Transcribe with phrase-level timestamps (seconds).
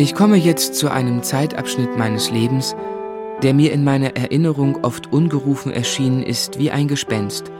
[0.00, 2.76] Ich komme jetzt zu einem Zeitabschnitt meines Lebens,
[3.42, 7.50] der mir in meiner Erinnerung oft ungerufen erschienen ist wie ein Gespenst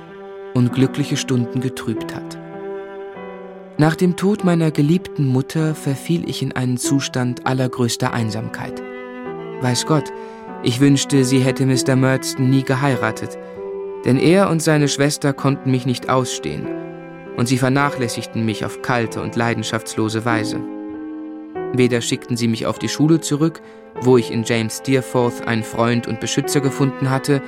[0.55, 2.39] und glückliche Stunden getrübt hat.
[3.77, 8.81] Nach dem Tod meiner geliebten Mutter verfiel ich in einen Zustand allergrößter Einsamkeit.
[9.61, 10.13] Weiß Gott,
[10.63, 11.97] ich wünschte, sie hätte Mr.
[11.97, 13.37] Murdston nie geheiratet,
[14.05, 16.69] denn er und seine Schwester konnten mich nicht ausstehen,
[17.37, 20.78] und sie vernachlässigten mich auf kalte und leidenschaftslose Weise.
[21.73, 23.61] Weder schickten sie mich auf die Schule zurück,
[24.01, 27.43] wo ich in James Steerforth einen Freund und Beschützer gefunden hatte,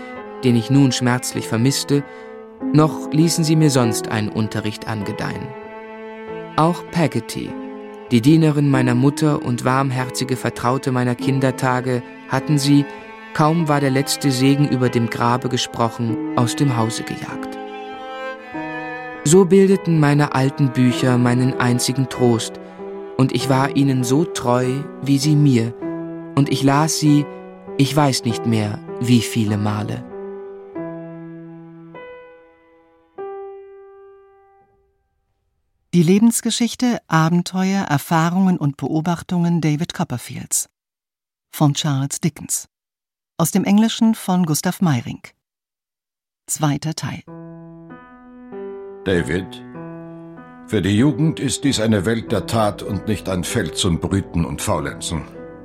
[0.44, 2.02] den ich nun schmerzlich vermisste,
[2.72, 5.46] noch ließen sie mir sonst einen Unterricht angedeihen.
[6.56, 7.50] Auch Peggotty,
[8.10, 12.84] die Dienerin meiner Mutter und warmherzige Vertraute meiner Kindertage, hatten sie,
[13.34, 17.56] kaum war der letzte Segen über dem Grabe gesprochen, aus dem Hause gejagt.
[19.24, 22.54] So bildeten meine alten Bücher meinen einzigen Trost,
[23.20, 25.74] und ich war ihnen so treu wie sie mir,
[26.36, 27.26] und ich las sie,
[27.76, 30.02] ich weiß nicht mehr, wie viele Male.
[35.92, 40.70] Die Lebensgeschichte, Abenteuer, Erfahrungen und Beobachtungen David Copperfields
[41.54, 42.68] von Charles Dickens.
[43.36, 45.20] Aus dem Englischen von Gustav Meyring.
[46.46, 47.22] Zweiter Teil.
[49.04, 49.62] David,
[50.70, 54.44] für die Jugend ist dies eine Welt der Tat und nicht ein Feld zum Brüten
[54.44, 55.22] und Faulenzen.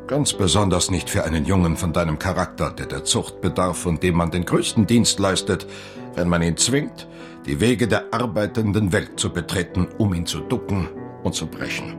[0.08, 4.16] Ganz besonders nicht für einen Jungen von deinem Charakter, der der Zucht bedarf und dem
[4.16, 5.67] man den größten Dienst leistet,
[6.16, 7.08] wenn man ihn zwingt,
[7.45, 10.88] die Wege der arbeitenden Welt zu betreten, um ihn zu ducken
[11.22, 11.95] und zu brechen.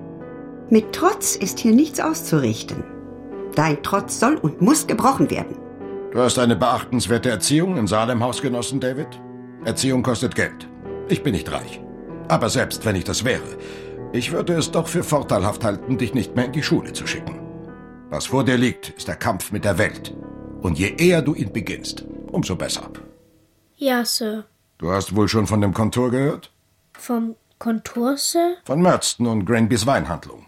[0.69, 2.83] Mit Trotz ist hier nichts auszurichten.
[3.55, 5.57] Dein Trotz soll und muss gebrochen werden.
[6.11, 9.21] Du hast eine beachtenswerte Erziehung in Salemhaus genossen, David.
[9.65, 10.69] Erziehung kostet Geld.
[11.09, 11.86] Ich bin nicht reich.
[12.29, 13.57] Aber selbst wenn ich das wäre,
[14.13, 17.41] ich würde es doch für vorteilhaft halten, dich nicht mehr in die Schule zu schicken.
[18.11, 20.15] Was vor dir liegt, ist der Kampf mit der Welt.
[20.61, 22.91] Und je eher du ihn beginnst, umso besser.
[23.77, 24.45] Ja, Sir.
[24.78, 26.53] Du hast wohl schon von dem Kontor gehört?
[26.99, 28.56] Vom Kontor, Sir?
[28.65, 30.47] Von Murdston und Granbys Weinhandlung.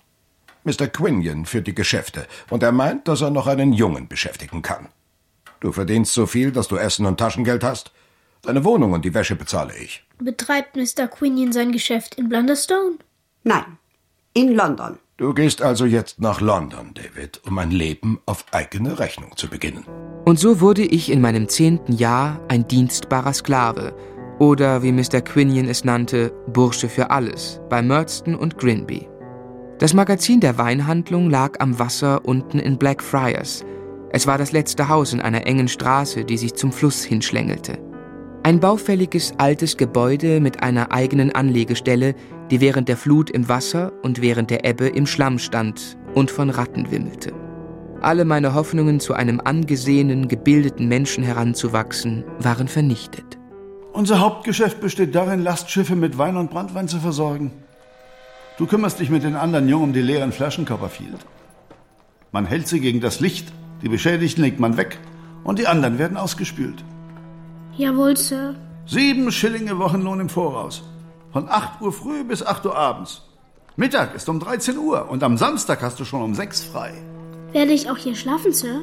[0.64, 0.86] Mr.
[0.88, 4.88] Quinion führt die Geschäfte und er meint, dass er noch einen Jungen beschäftigen kann.
[5.60, 7.92] Du verdienst so viel, dass du Essen und Taschengeld hast.
[8.43, 10.04] Deine Wohnung und die Wäsche bezahle ich.
[10.19, 11.09] Betreibt Mr.
[11.09, 12.99] Quinion sein Geschäft in Blunderstone?
[13.44, 13.78] Nein,
[14.34, 14.99] in London.
[15.16, 19.84] Du gehst also jetzt nach London, David, um ein Leben auf eigene Rechnung zu beginnen.
[20.25, 23.97] Und so wurde ich in meinem zehnten Jahr ein dienstbarer Sklave,
[24.38, 25.20] oder wie Mr.
[25.20, 29.09] Quinion es nannte, Bursche für alles, bei Murdston und Grinby.
[29.81, 33.65] Das Magazin der Weinhandlung lag am Wasser unten in Blackfriars.
[34.10, 37.88] Es war das letzte Haus in einer engen Straße, die sich zum Fluss hinschlängelte.
[38.44, 42.15] Ein baufälliges altes Gebäude mit einer eigenen Anlegestelle,
[42.50, 46.49] die während der Flut im Wasser und während der Ebbe im Schlamm stand und von
[46.49, 47.32] Ratten wimmelte.
[48.00, 53.38] Alle meine Hoffnungen, zu einem angesehenen, gebildeten Menschen heranzuwachsen, waren vernichtet.
[53.93, 57.50] Unser Hauptgeschäft besteht darin, Lastschiffe mit Wein und Brandwein zu versorgen.
[58.56, 61.26] Du kümmerst dich mit den anderen Jungen um die leeren Flaschen, Copperfield.
[62.31, 64.99] Man hält sie gegen das Licht, die Beschädigten legt man weg
[65.43, 66.84] und die anderen werden ausgespült.
[67.78, 68.56] Jawohl, Sir.
[68.86, 70.82] Sieben Schillinge Wochenlohn im Voraus.
[71.32, 73.22] Von 8 Uhr früh bis 8 Uhr abends.
[73.76, 76.92] Mittag ist um 13 Uhr und am Samstag hast du schon um 6 frei.
[77.52, 78.80] Werde ich auch hier schlafen, Sir?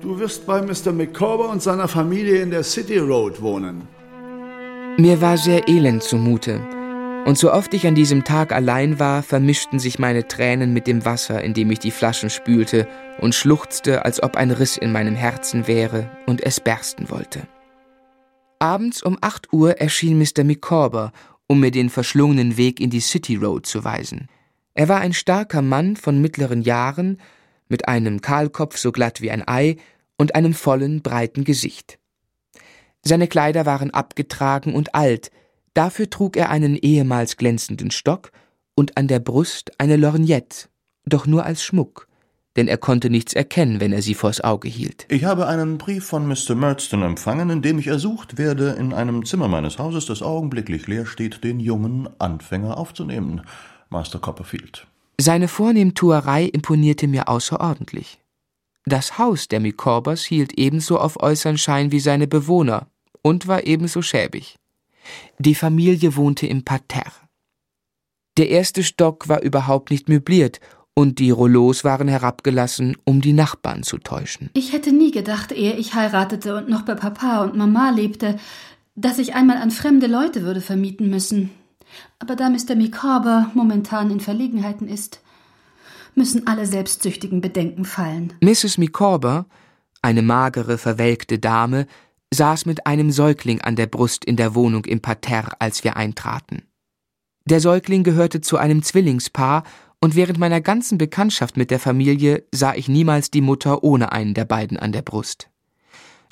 [0.00, 0.92] Du wirst bei Mr.
[0.92, 3.86] Micawber und seiner Familie in der City Road wohnen.
[4.96, 6.58] Mir war sehr elend zumute.
[7.26, 11.04] Und so oft ich an diesem Tag allein war, vermischten sich meine Tränen mit dem
[11.04, 12.88] Wasser, in dem ich die Flaschen spülte
[13.20, 17.42] und schluchzte, als ob ein Riss in meinem Herzen wäre und es bersten wollte.
[18.60, 20.42] Abends um 8 Uhr erschien Mr.
[20.42, 21.12] Micawber,
[21.46, 24.28] um mir den verschlungenen Weg in die City Road zu weisen.
[24.74, 27.20] Er war ein starker Mann von mittleren Jahren,
[27.68, 29.76] mit einem Kahlkopf so glatt wie ein Ei
[30.16, 31.98] und einem vollen, breiten Gesicht.
[33.02, 35.30] Seine Kleider waren abgetragen und alt,
[35.74, 38.32] dafür trug er einen ehemals glänzenden Stock
[38.74, 40.68] und an der Brust eine Lorgnette,
[41.04, 42.08] doch nur als Schmuck
[42.58, 45.06] denn er konnte nichts erkennen, wenn er sie vors Auge hielt.
[45.08, 46.56] Ich habe einen Brief von Mr.
[46.56, 51.06] Murdston empfangen, in dem ich ersucht werde, in einem Zimmer meines Hauses, das augenblicklich leer
[51.06, 53.42] steht, den jungen Anfänger aufzunehmen,
[53.90, 54.88] Master Copperfield.
[55.20, 58.18] Seine Vornehmtuerei imponierte mir außerordentlich.
[58.86, 62.88] Das Haus der Micawbers hielt ebenso auf äußeren Schein wie seine Bewohner
[63.22, 64.56] und war ebenso schäbig.
[65.38, 67.28] Die Familie wohnte im Parterre.
[68.36, 70.60] Der erste Stock war überhaupt nicht möbliert
[70.98, 74.50] und die Rouleaus waren herabgelassen, um die Nachbarn zu täuschen.
[74.54, 78.36] Ich hätte nie gedacht, ehe ich heiratete und noch bei Papa und Mama lebte,
[78.96, 81.50] dass ich einmal an fremde Leute würde vermieten müssen.
[82.18, 82.74] Aber da Mr.
[82.74, 85.20] Micawber momentan in Verlegenheiten ist,
[86.16, 88.32] müssen alle selbstsüchtigen Bedenken fallen.
[88.40, 88.76] Mrs.
[88.76, 89.46] Micawber,
[90.02, 91.86] eine magere, verwelkte Dame,
[92.34, 96.64] saß mit einem Säugling an der Brust in der Wohnung im Parterre, als wir eintraten.
[97.44, 99.62] Der Säugling gehörte zu einem Zwillingspaar,
[100.00, 104.34] und während meiner ganzen Bekanntschaft mit der Familie sah ich niemals die Mutter ohne einen
[104.34, 105.50] der beiden an der Brust.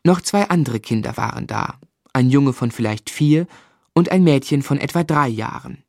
[0.04, 1.80] Noch zwei andere Kinder waren da,
[2.12, 3.46] ein Junge von vielleicht vier
[3.92, 5.82] und ein Mädchen von etwa drei Jahren.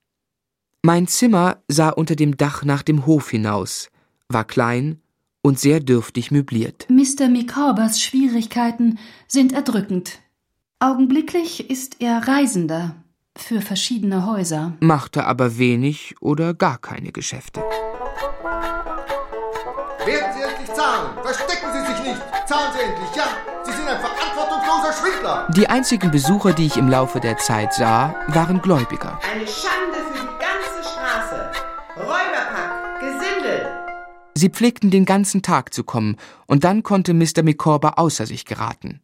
[0.81, 3.89] Mein Zimmer sah unter dem Dach nach dem Hof hinaus,
[4.27, 5.01] war klein
[5.41, 6.87] und sehr dürftig möbliert.
[6.89, 7.27] Mr.
[7.29, 8.97] Micawbers Schwierigkeiten
[9.27, 10.19] sind erdrückend.
[10.79, 12.95] Augenblicklich ist er Reisender
[13.39, 14.73] für verschiedene Häuser.
[14.79, 17.61] Machte aber wenig oder gar keine Geschäfte.
[20.05, 21.17] Werden Sie endlich zahlen!
[21.21, 22.21] Verstecken Sie sich nicht!
[22.47, 23.27] Zahlen Sie endlich, ja!
[23.63, 25.47] Sie sind ein verantwortungsloser Schwindler!
[25.55, 29.19] Die einzigen Besucher, die ich im Laufe der Zeit sah, waren Gläubiger.
[29.29, 31.51] Eine Schande für die ganze Straße!
[31.97, 33.01] Räuberpack!
[33.01, 33.67] Gesindel!
[34.35, 37.43] Sie pflegten den ganzen Tag zu kommen, und dann konnte Mr.
[37.43, 39.01] Micawber außer sich geraten.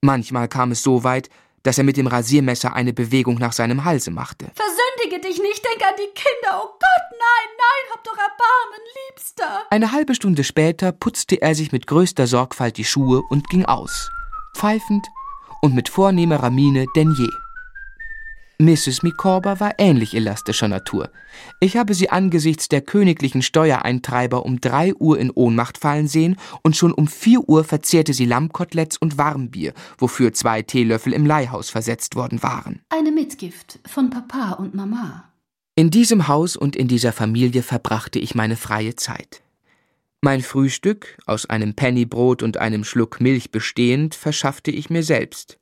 [0.00, 1.30] Manchmal kam es so weit,
[1.64, 4.52] dass er mit dem Rasiermesser eine Bewegung nach seinem Halse machte.
[4.54, 6.62] Versündige dich nicht, denk an die Kinder.
[6.62, 9.62] Oh Gott, nein, nein, hab doch Erbarmen, Liebster.
[9.70, 14.10] Eine halbe Stunde später putzte er sich mit größter Sorgfalt die Schuhe und ging aus,
[14.56, 15.06] pfeifend
[15.62, 17.28] und mit vornehmerer Miene denn je.
[18.58, 19.02] Mrs.
[19.02, 21.10] Micawber war ähnlich elastischer Natur.
[21.58, 26.76] Ich habe sie angesichts der königlichen Steuereintreiber um drei Uhr in Ohnmacht fallen sehen und
[26.76, 32.14] schon um vier Uhr verzehrte sie Lammkoteletts und Warmbier, wofür zwei Teelöffel im Leihhaus versetzt
[32.14, 32.80] worden waren.
[32.90, 35.24] Eine Mitgift von Papa und Mama.
[35.74, 39.42] In diesem Haus und in dieser Familie verbrachte ich meine freie Zeit.
[40.20, 45.58] Mein Frühstück, aus einem Pennybrot und einem Schluck Milch bestehend, verschaffte ich mir selbst.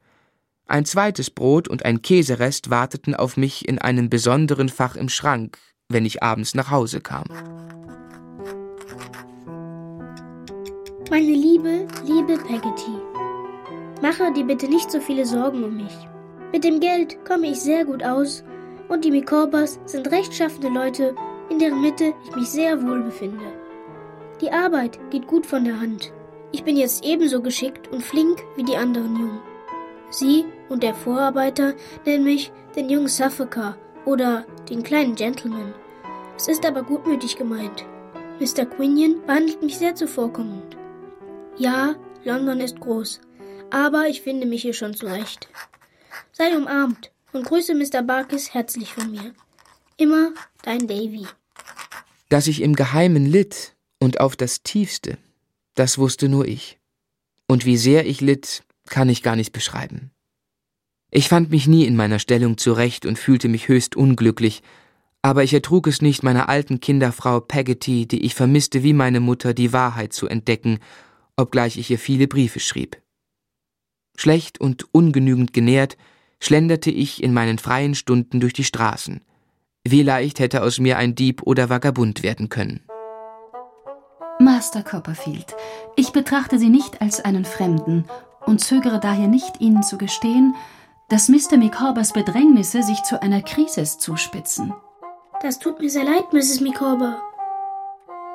[0.67, 5.59] Ein zweites Brot und ein Käserest warteten auf mich in einem besonderen Fach im Schrank,
[5.89, 7.25] wenn ich abends nach Hause kam.
[11.11, 12.97] Meine liebe, liebe Peggotty,
[14.01, 16.09] mache dir bitte nicht so viele Sorgen um mich.
[16.53, 18.45] Mit dem Geld komme ich sehr gut aus
[18.89, 21.15] und die Micawbers sind rechtschaffene Leute,
[21.51, 23.45] in deren Mitte ich mich sehr wohl befinde.
[24.41, 26.13] Die Arbeit geht gut von der Hand.
[26.51, 29.52] Ich bin jetzt ebenso geschickt und flink wie die anderen Jungen.
[30.13, 31.75] Sie und der Vorarbeiter
[32.05, 35.75] nennen mich den jungen Suffolker oder den kleinen Gentleman.
[36.37, 37.85] Es ist aber gutmütig gemeint.
[38.39, 38.67] Mr.
[38.67, 40.77] Quinion behandelt mich sehr zuvorkommend.
[41.57, 41.95] Ja,
[42.25, 43.21] London ist groß,
[43.71, 45.49] aber ich finde mich hier schon zurecht.
[46.33, 48.03] Sei umarmt und grüße Mr.
[48.03, 49.33] Barkis herzlich von mir.
[49.97, 50.33] Immer
[50.63, 51.27] dein Davy.
[52.29, 55.19] Dass ich im Geheimen litt und auf das Tiefste,
[55.75, 56.79] das wusste nur ich.
[57.47, 58.63] Und wie sehr ich litt,
[58.93, 60.13] kann ich gar nicht beschreiben.
[61.11, 64.63] Ich fand mich nie in meiner Stellung zurecht und fühlte mich höchst unglücklich,
[65.23, 69.55] aber ich ertrug es nicht, meiner alten Kinderfrau Peggotty, die ich vermisste wie meine Mutter,
[69.55, 70.79] die Wahrheit zu entdecken,
[71.37, 73.01] obgleich ich ihr viele Briefe schrieb.
[74.15, 75.97] Schlecht und ungenügend genährt,
[76.39, 79.23] schlenderte ich in meinen freien Stunden durch die Straßen.
[79.85, 82.81] Wie leicht hätte aus mir ein Dieb oder Vagabund werden können.
[84.39, 85.55] Master Copperfield,
[85.97, 88.05] ich betrachte Sie nicht als einen Fremden
[88.47, 90.55] und zögere daher nicht, Ihnen zu gestehen,
[91.09, 91.57] dass Mr.
[91.57, 94.73] Micawbers Bedrängnisse sich zu einer Krise zuspitzen.
[95.43, 96.61] Das tut mir sehr leid, Mrs.
[96.61, 97.21] Micawber.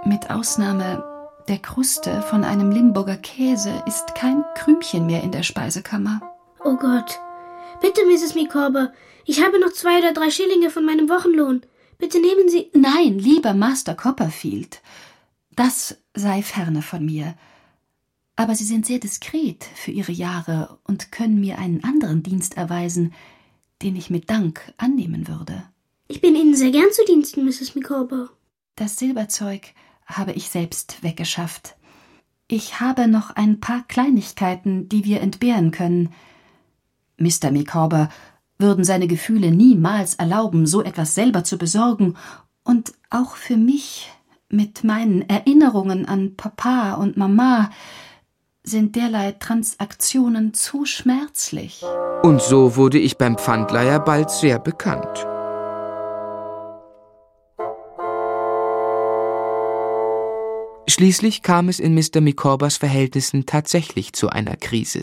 [0.04, 1.04] Mit Ausnahme
[1.48, 6.22] der Kruste von einem Limburger Käse ist kein Krümchen mehr in der Speisekammer.
[6.64, 7.20] Oh Gott.
[7.82, 8.36] Bitte, Mrs.
[8.36, 8.92] Micawber,
[9.26, 11.62] ich habe noch zwei oder drei Schillinge von meinem Wochenlohn.
[11.98, 12.70] Bitte nehmen Sie.
[12.74, 14.82] Nein, lieber Master Copperfield.
[15.56, 17.36] Das sei ferne von mir.
[18.38, 23.14] Aber Sie sind sehr diskret für Ihre Jahre und können mir einen anderen Dienst erweisen,
[23.82, 25.64] den ich mit Dank annehmen würde.
[26.08, 27.74] Ich bin Ihnen sehr gern zu Diensten, Mrs.
[27.74, 28.30] Micawber.
[28.76, 29.74] Das Silberzeug
[30.06, 31.76] habe ich selbst weggeschafft.
[32.48, 36.14] Ich habe noch ein paar Kleinigkeiten, die wir entbehren können.
[37.18, 37.50] Mr.
[37.52, 38.10] Micawber
[38.60, 42.16] würden seine Gefühle niemals erlauben, so etwas selber zu besorgen,
[42.64, 44.12] und auch für mich
[44.50, 47.72] mit meinen Erinnerungen an Papa und Mama
[48.68, 51.82] sind derlei Transaktionen zu schmerzlich.
[52.24, 55.26] Und so wurde ich beim Pfandleiher bald sehr bekannt.
[60.90, 62.22] Schließlich kam es in Mr.
[62.22, 65.02] Micawbers Verhältnissen tatsächlich zu einer Krise.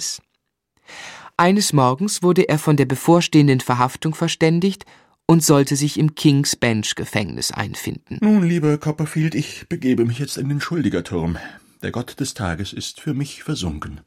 [1.37, 4.87] Eines Morgens wurde er von der bevorstehenden Verhaftung verständigt
[5.27, 8.19] und sollte sich im King's Bench Gefängnis einfinden.
[8.21, 11.39] Nun, lieber Copperfield, ich begebe mich jetzt in den Schuldigerturm.
[11.85, 14.01] Der Gott des Tages ist für mich versunken.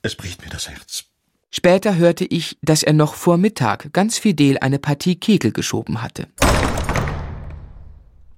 [0.00, 1.04] Es bricht mir das Herz.
[1.50, 6.26] Später hörte ich, dass er noch vor Mittag ganz fidel eine Partie Kegel geschoben hatte.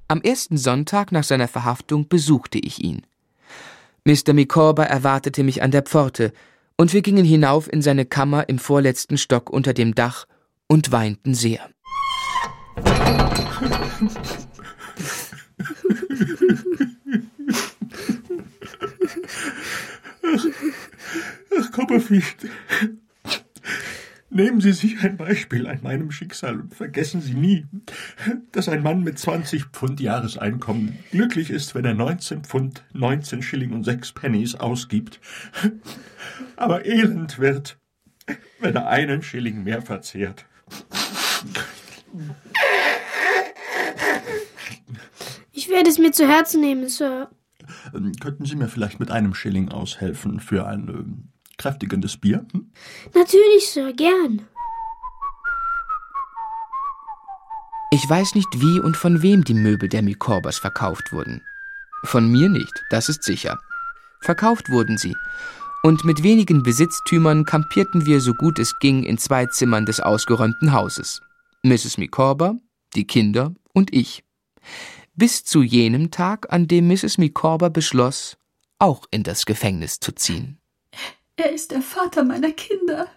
[0.08, 3.06] Am ersten Sonntag nach seiner Verhaftung besuchte ich ihn.
[4.04, 4.32] Mr.
[4.32, 6.32] Micawber erwartete mich an der Pforte,
[6.76, 10.26] und wir gingen hinauf in seine Kammer im vorletzten Stock unter dem Dach
[10.66, 11.60] und weinten sehr.
[21.58, 22.36] Ach, Copperfield,
[24.32, 27.66] Nehmen Sie sich ein Beispiel an meinem Schicksal und vergessen Sie nie,
[28.52, 33.72] dass ein Mann mit 20 Pfund Jahreseinkommen glücklich ist, wenn er 19 Pfund, 19 Schilling
[33.72, 35.18] und 6 Pennies ausgibt,
[36.54, 37.76] aber elend wird,
[38.60, 40.46] wenn er einen Schilling mehr verzehrt.
[45.50, 47.30] Ich werde es mir zu Herzen nehmen, Sir.
[48.20, 52.46] Könnten Sie mir vielleicht mit einem Schilling aushelfen für ein ähm, kräftigendes Bier?
[52.52, 52.70] Hm?
[53.14, 54.42] Natürlich, Sir, gern.
[57.92, 61.42] Ich weiß nicht, wie und von wem die Möbel der Micawbers verkauft wurden.
[62.04, 63.58] Von mir nicht, das ist sicher.
[64.20, 65.16] Verkauft wurden sie.
[65.82, 70.72] Und mit wenigen Besitztümern kampierten wir so gut es ging in zwei Zimmern des ausgeräumten
[70.72, 71.20] Hauses.
[71.62, 71.98] Mrs.
[71.98, 72.56] Micawber,
[72.94, 74.22] die Kinder und ich.
[75.14, 77.18] Bis zu jenem Tag, an dem Mrs.
[77.18, 78.36] Micawber beschloss,
[78.78, 80.58] auch in das Gefängnis zu ziehen.
[81.36, 83.08] Er ist der Vater meiner Kinder,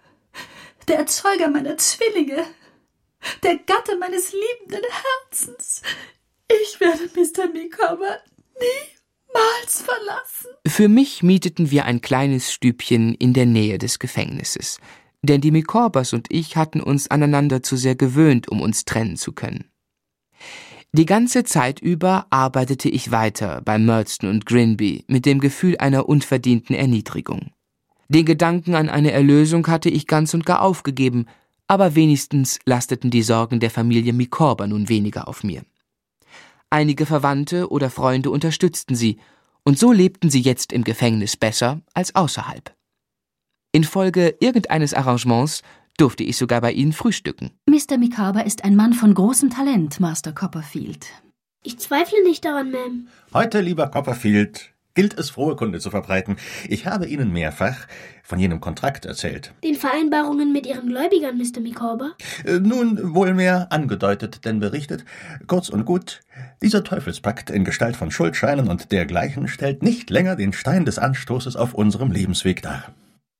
[0.87, 2.45] der Erzeuger meiner Zwillinge,
[3.43, 5.81] der Gatte meines liebenden Herzens.
[6.47, 7.47] Ich werde Mr.
[7.51, 8.19] Micawber
[8.59, 10.51] niemals verlassen.
[10.67, 14.79] Für mich mieteten wir ein kleines Stübchen in der Nähe des Gefängnisses,
[15.21, 19.31] denn die Micawbers und ich hatten uns aneinander zu sehr gewöhnt, um uns trennen zu
[19.31, 19.72] können.
[20.95, 26.07] Die ganze Zeit über arbeitete ich weiter bei Murdston und Grinby mit dem Gefühl einer
[26.07, 27.51] unverdienten Erniedrigung.
[28.09, 31.25] Den Gedanken an eine Erlösung hatte ich ganz und gar aufgegeben,
[31.65, 35.63] aber wenigstens lasteten die Sorgen der Familie Micawber nun weniger auf mir.
[36.69, 39.17] Einige Verwandte oder Freunde unterstützten sie,
[39.63, 42.71] und so lebten sie jetzt im Gefängnis besser als außerhalb.
[43.71, 45.63] Infolge irgendeines Arrangements
[45.97, 47.51] durfte ich sogar bei ihnen frühstücken.
[47.67, 47.97] Mr.
[47.97, 51.07] Micawber ist ein Mann von großem Talent, Master Copperfield.
[51.63, 53.07] Ich zweifle nicht daran, Ma'am.
[53.33, 56.37] Heute, lieber Copperfield, gilt es, frohe Kunde zu verbreiten.
[56.67, 57.87] Ich habe Ihnen mehrfach
[58.21, 59.53] von jenem Kontrakt erzählt.
[59.63, 61.61] Den Vereinbarungen mit Ihren Gläubigern, Mr.
[61.61, 62.13] Micawber?
[62.45, 65.05] Äh, nun, wohl mehr angedeutet denn berichtet.
[65.47, 66.21] Kurz und gut,
[66.61, 71.55] dieser Teufelspakt in Gestalt von Schuldscheinen und dergleichen stellt nicht länger den Stein des Anstoßes
[71.55, 72.93] auf unserem Lebensweg dar.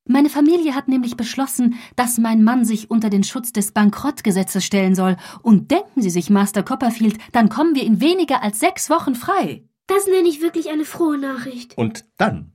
[0.06, 4.96] Meine Familie hat nämlich beschlossen, dass mein Mann sich unter den Schutz des Bankrottgesetzes stellen
[4.96, 5.16] soll.
[5.42, 9.64] Und denken Sie sich, Master Copperfield, dann kommen wir in weniger als sechs Wochen frei.
[9.88, 11.78] Das nenne ich wirklich eine frohe Nachricht.
[11.78, 12.52] Und dann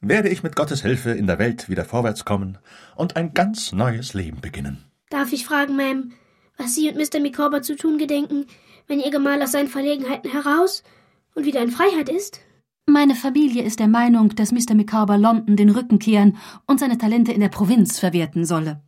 [0.00, 2.58] werde ich mit Gottes Hilfe in der Welt wieder vorwärts kommen
[2.94, 4.84] und ein ganz neues Leben beginnen.
[5.10, 6.10] Darf ich fragen, Ma'am,
[6.56, 7.20] was Sie und Mr.
[7.20, 8.46] Micawber zu tun gedenken,
[8.86, 10.84] wenn Ihr Gemahl aus seinen Verlegenheiten heraus
[11.34, 12.40] und wieder in Freiheit ist?
[12.88, 14.74] Meine Familie ist der Meinung, dass Mr.
[14.74, 18.80] Micawber London den Rücken kehren und seine Talente in der Provinz verwerten solle.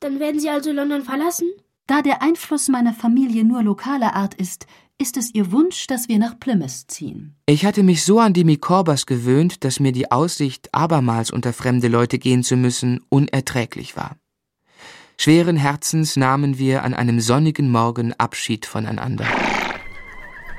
[0.00, 1.48] Dann werden Sie also London verlassen?
[1.86, 4.66] Da der Einfluss meiner Familie nur lokaler Art ist,
[4.98, 7.34] ist es ihr Wunsch, dass wir nach Plymouth ziehen.
[7.46, 11.88] Ich hatte mich so an die Micawbers gewöhnt, dass mir die Aussicht, abermals unter fremde
[11.88, 14.16] Leute gehen zu müssen, unerträglich war.
[15.16, 19.26] Schweren Herzens nahmen wir an einem sonnigen Morgen Abschied voneinander.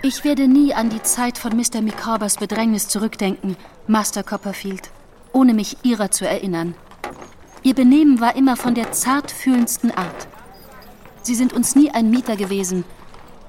[0.03, 1.79] Ich werde nie an die Zeit von Mr.
[1.79, 3.55] Micawbers Bedrängnis zurückdenken,
[3.85, 4.89] Master Copperfield,
[5.31, 6.73] ohne mich ihrer zu erinnern.
[7.61, 10.27] Ihr Benehmen war immer von der zartfühlendsten Art.
[11.21, 12.83] Sie sind uns nie ein Mieter gewesen,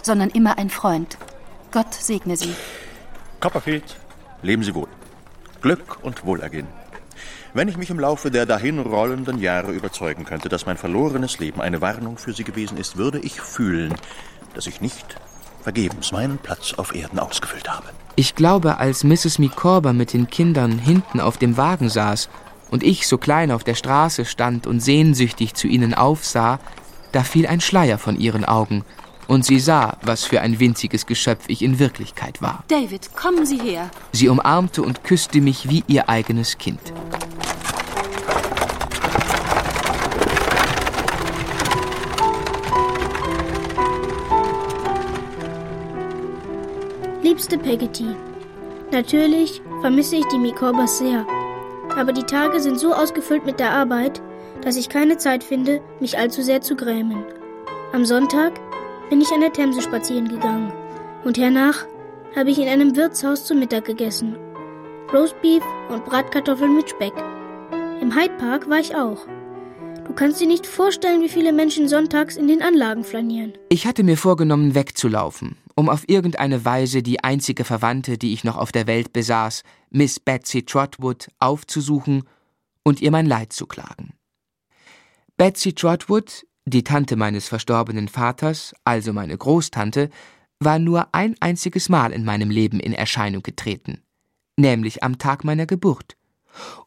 [0.03, 1.17] sondern immer ein Freund.
[1.71, 2.55] Gott segne Sie.
[3.41, 3.97] Copperfield,
[4.43, 4.89] leben Sie wohl.
[5.63, 6.67] Glück und Wohlergehen.
[7.55, 11.81] Wenn ich mich im Laufe der dahinrollenden Jahre überzeugen könnte, dass mein verlorenes Leben eine
[11.81, 13.95] Warnung für Sie gewesen ist, würde ich fühlen,
[14.55, 15.17] dass ich nicht
[15.63, 17.89] vergebens meinen Platz auf Erden ausgefüllt habe.
[18.17, 19.39] Ich glaube, als Mrs.
[19.39, 22.29] Micawber mit den Kindern hinten auf dem Wagen saß
[22.71, 26.59] und ich so klein auf der Straße stand und sehnsüchtig zu ihnen aufsah,
[27.13, 28.85] da fiel ein Schleier von ihren Augen
[29.29, 32.65] und sie sah, was für ein winziges Geschöpf ich in Wirklichkeit war.
[32.69, 33.91] David, kommen Sie her.
[34.13, 36.81] Sie umarmte und küsste mich wie ihr eigenes Kind.
[47.23, 48.17] Liebste Peggotty,
[48.91, 51.25] natürlich vermisse ich die Micawbers sehr.
[51.97, 54.21] Aber die Tage sind so ausgefüllt mit der Arbeit,
[54.63, 57.25] dass ich keine Zeit finde, mich allzu sehr zu grämen.
[57.93, 58.55] Am Sonntag
[59.09, 60.73] bin ich an der Themse spazieren gegangen
[61.23, 61.87] und hernach
[62.35, 64.37] habe ich in einem Wirtshaus zu Mittag gegessen.
[65.13, 67.13] Roastbeef und Bratkartoffeln mit Speck.
[68.01, 69.27] Im Hyde Park war ich auch.
[70.07, 73.53] Du kannst dir nicht vorstellen, wie viele Menschen sonntags in den Anlagen flanieren.
[73.69, 78.57] Ich hatte mir vorgenommen, wegzulaufen, um auf irgendeine Weise die einzige Verwandte, die ich noch
[78.57, 82.25] auf der Welt besaß, Miss Betsy Trotwood, aufzusuchen
[82.83, 84.15] und ihr mein Leid zu klagen.
[85.37, 90.11] Betsy Trotwood, die Tante meines verstorbenen Vaters, also meine Großtante,
[90.61, 94.03] war nur ein einziges Mal in meinem Leben in Erscheinung getreten,
[94.57, 96.17] nämlich am Tag meiner Geburt,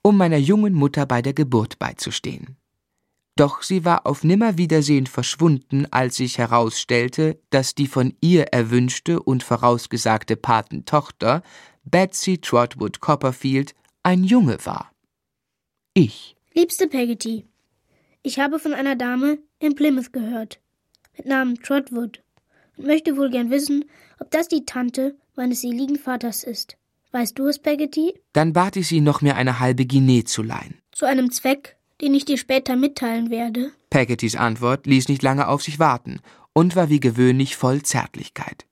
[0.02, 2.58] um meiner jungen Mutter bei der Geburt beizustehen.
[3.38, 9.44] Doch sie war auf Nimmerwiedersehen verschwunden, als sich herausstellte, dass die von ihr erwünschte und
[9.44, 11.44] vorausgesagte Patentochter,
[11.84, 14.92] Betsy Trotwood Copperfield, ein Junge war.
[15.94, 16.38] Ich.
[16.54, 17.46] Liebste Peggotty,
[18.24, 20.60] ich habe von einer Dame in Plymouth gehört,
[21.18, 22.24] mit Namen Trotwood,
[22.78, 23.86] und möchte wohl gern wissen,
[24.20, 26.78] ob das die Tante meines seligen Vaters ist.
[27.12, 28.14] Weißt du es, Peggotty?
[28.34, 30.80] Dann bat ich sie, noch mir eine halbe Guinee zu leihen.
[30.92, 33.72] Zu einem Zweck, den ich dir später mitteilen werde.
[33.90, 36.20] Peggottys Antwort ließ nicht lange auf sich warten
[36.54, 38.66] und war wie gewöhnlich voll Zärtlichkeit.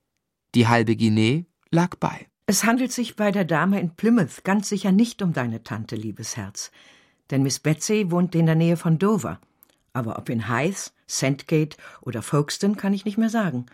[0.55, 2.27] Die halbe Guinee lag bei.
[2.45, 6.35] Es handelt sich bei der Dame in Plymouth ganz sicher nicht um deine Tante, liebes
[6.35, 6.71] Herz.
[7.31, 9.39] Denn Miss Betsy wohnt in der Nähe von Dover.
[9.93, 13.65] Aber ob in Hythe, Sandgate oder Folkestone kann ich nicht mehr sagen.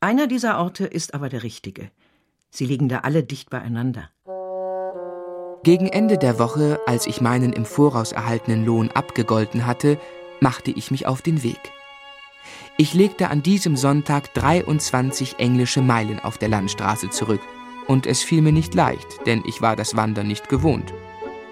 [0.00, 1.90] Einer dieser Orte ist aber der richtige.
[2.50, 4.10] Sie liegen da alle dicht beieinander.
[5.64, 9.98] Gegen Ende der Woche, als ich meinen im Voraus erhaltenen Lohn abgegolten hatte,
[10.38, 11.72] machte ich mich auf den Weg.
[12.76, 17.40] Ich legte an diesem Sonntag 23 englische Meilen auf der Landstraße zurück,
[17.86, 20.92] und es fiel mir nicht leicht, denn ich war das Wandern nicht gewohnt.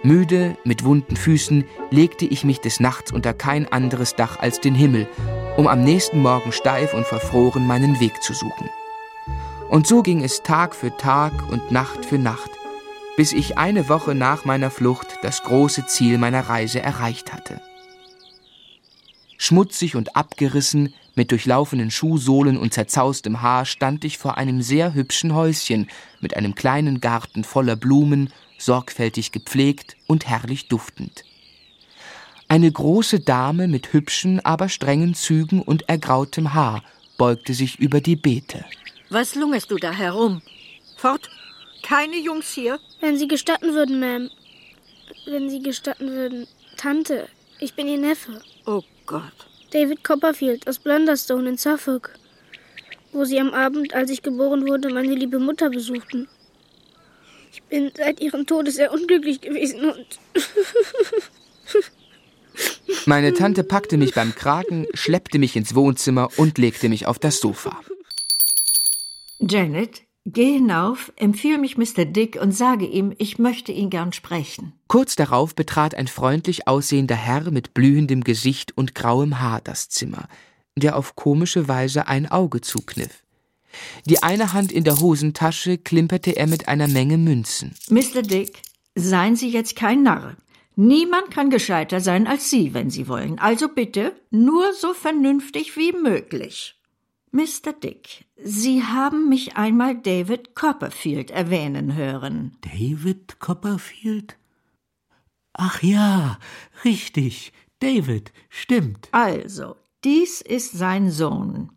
[0.02, 4.74] Müde, mit wunden Füßen, legte ich mich des Nachts unter kein anderes Dach als den
[4.74, 5.08] Himmel,
[5.56, 8.68] um am nächsten Morgen steif und verfroren meinen Weg zu suchen.
[9.70, 12.50] Und so ging es Tag für Tag und Nacht für Nacht,
[13.16, 17.60] bis ich eine Woche nach meiner Flucht das große Ziel meiner Reise erreicht hatte.
[19.36, 25.34] Schmutzig und abgerissen, mit durchlaufenen Schuhsohlen und zerzaustem Haar stand ich vor einem sehr hübschen
[25.34, 25.90] Häuschen
[26.20, 31.24] mit einem kleinen Garten voller Blumen, sorgfältig gepflegt und herrlich duftend.
[32.48, 36.82] Eine große Dame mit hübschen, aber strengen Zügen und ergrautem Haar
[37.18, 38.64] beugte sich über die Beete.
[39.10, 40.40] Was lungerst du da herum?
[40.96, 41.28] Fort!
[41.82, 42.78] Keine Jungs hier?
[43.00, 44.30] Wenn Sie gestatten würden, Ma'am.
[45.26, 46.46] Wenn Sie gestatten würden.
[46.76, 47.28] Tante,
[47.60, 48.40] ich bin Ihr Neffe.
[48.66, 49.32] Oh Gott.
[49.72, 52.18] David Copperfield aus Blunderstone in Suffolk.
[53.12, 56.28] Wo Sie am Abend, als ich geboren wurde, meine liebe Mutter besuchten.
[57.52, 60.06] Ich bin seit ihrem Tode sehr unglücklich gewesen und.
[63.06, 67.40] Meine Tante packte mich beim Kragen, schleppte mich ins Wohnzimmer und legte mich auf das
[67.40, 67.80] Sofa.
[69.38, 72.04] Janet, geh hinauf, empfiehl mich Mr.
[72.04, 74.72] Dick und sage ihm, ich möchte ihn gern sprechen.
[74.88, 80.28] Kurz darauf betrat ein freundlich aussehender Herr mit blühendem Gesicht und grauem Haar das Zimmer,
[80.76, 83.22] der auf komische Weise ein Auge zukniff.
[84.04, 87.74] Die eine Hand in der Hosentasche klimperte er mit einer Menge Münzen.
[87.88, 88.22] Mr.
[88.22, 88.62] Dick,
[88.94, 90.36] seien Sie jetzt kein Narr.
[90.74, 93.38] Niemand kann gescheiter sein als Sie, wenn Sie wollen.
[93.38, 96.76] Also bitte nur so vernünftig wie möglich.
[97.32, 97.72] Mr.
[97.72, 102.58] Dick, Sie haben mich einmal David Copperfield erwähnen hören.
[102.60, 104.36] David Copperfield?
[105.54, 106.38] Ach ja,
[106.84, 107.54] richtig.
[107.78, 109.08] David, stimmt.
[109.12, 111.70] Also, dies ist sein Sohn.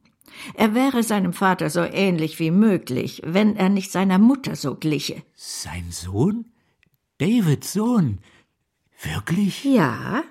[0.56, 5.24] Er wäre seinem Vater so ähnlich wie möglich, wenn er nicht seiner Mutter so gliche.
[5.36, 6.52] Sein Sohn?
[7.18, 8.20] Davids Sohn?
[9.02, 9.64] Wirklich?
[9.64, 10.24] Ja.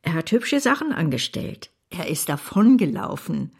[0.00, 1.70] Er hat hübsche Sachen angestellt.
[1.90, 3.52] Er ist davongelaufen.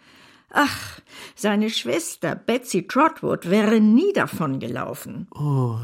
[0.50, 1.00] Ach,
[1.34, 5.28] seine Schwester Betsy Trotwood wäre nie davongelaufen.
[5.34, 5.78] Oh,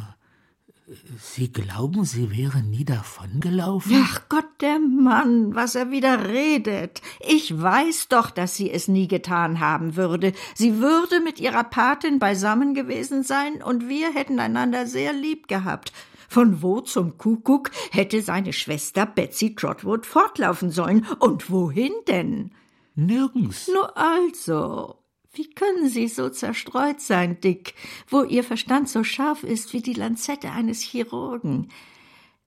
[1.18, 4.04] Sie glauben, sie wäre nie davongelaufen?
[4.04, 7.02] Ach Gott, der Mann, was er wieder redet.
[7.18, 10.32] Ich weiß doch, dass sie es nie getan haben würde.
[10.54, 15.92] Sie würde mit ihrer Patin beisammen gewesen sein und wir hätten einander sehr lieb gehabt.
[16.28, 21.04] Von wo zum Kuckuck hätte seine Schwester Betsy Trotwood fortlaufen sollen?
[21.18, 22.52] Und wohin denn?
[22.96, 23.68] Nirgends.
[23.68, 24.96] Nur also.
[25.32, 27.74] Wie können Sie so zerstreut sein, Dick,
[28.08, 31.68] wo Ihr Verstand so scharf ist wie die Lanzette eines Chirurgen?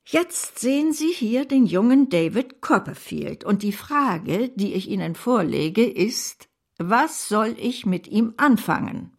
[0.05, 5.85] Jetzt sehen Sie hier den jungen David Copperfield, und die Frage, die ich Ihnen vorlege,
[5.85, 9.11] ist, was soll ich mit ihm anfangen?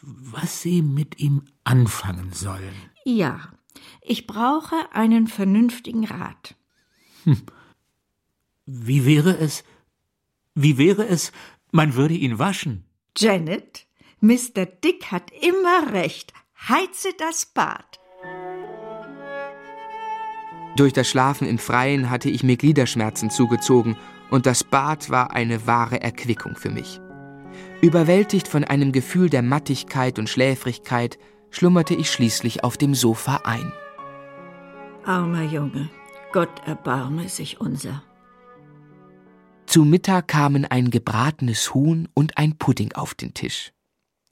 [0.00, 2.74] Was Sie mit ihm anfangen sollen?
[3.04, 3.52] Ja,
[4.02, 6.56] ich brauche einen vernünftigen Rat.
[7.22, 7.42] Hm.
[8.64, 9.62] Wie wäre es,
[10.56, 11.30] wie wäre es,
[11.70, 12.84] man würde ihn waschen?
[13.16, 13.86] Janet,
[14.20, 14.66] Mr.
[14.66, 16.32] Dick hat immer recht.
[16.68, 18.00] Heize das Bad.
[20.76, 23.96] Durch das Schlafen im Freien hatte ich mir Gliederschmerzen zugezogen,
[24.30, 27.00] und das Bad war eine wahre Erquickung für mich.
[27.80, 31.18] Überwältigt von einem Gefühl der Mattigkeit und Schläfrigkeit,
[31.50, 33.72] schlummerte ich schließlich auf dem Sofa ein.
[35.04, 35.90] Armer Junge,
[36.32, 38.02] Gott erbarme sich unser.
[39.66, 43.72] Zu Mittag kamen ein gebratenes Huhn und ein Pudding auf den Tisch.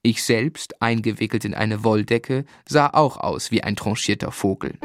[0.03, 4.79] Ich selbst, eingewickelt in eine Wolldecke, sah auch aus wie ein tranchierter Vogel.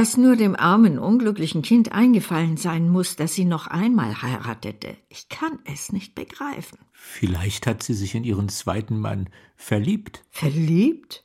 [0.00, 4.96] Was nur dem armen, unglücklichen Kind eingefallen sein muss, dass sie noch einmal heiratete.
[5.08, 6.78] Ich kann es nicht begreifen.
[6.92, 10.22] Vielleicht hat sie sich in ihren zweiten Mann verliebt.
[10.30, 11.24] Verliebt?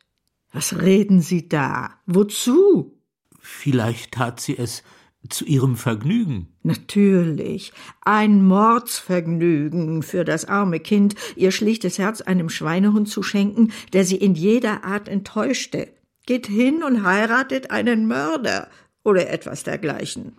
[0.51, 1.91] Was reden Sie da?
[2.07, 2.99] Wozu?
[3.39, 4.81] Vielleicht tat sie es
[5.29, 6.47] zu ihrem Vergnügen.
[6.63, 7.73] Natürlich.
[8.01, 14.17] Ein Mordsvergnügen für das arme Kind, ihr schlichtes Herz einem Schweinehund zu schenken, der sie
[14.17, 15.89] in jeder Art enttäuschte.
[16.25, 18.69] Geht hin und heiratet einen Mörder
[19.03, 20.37] oder etwas dergleichen.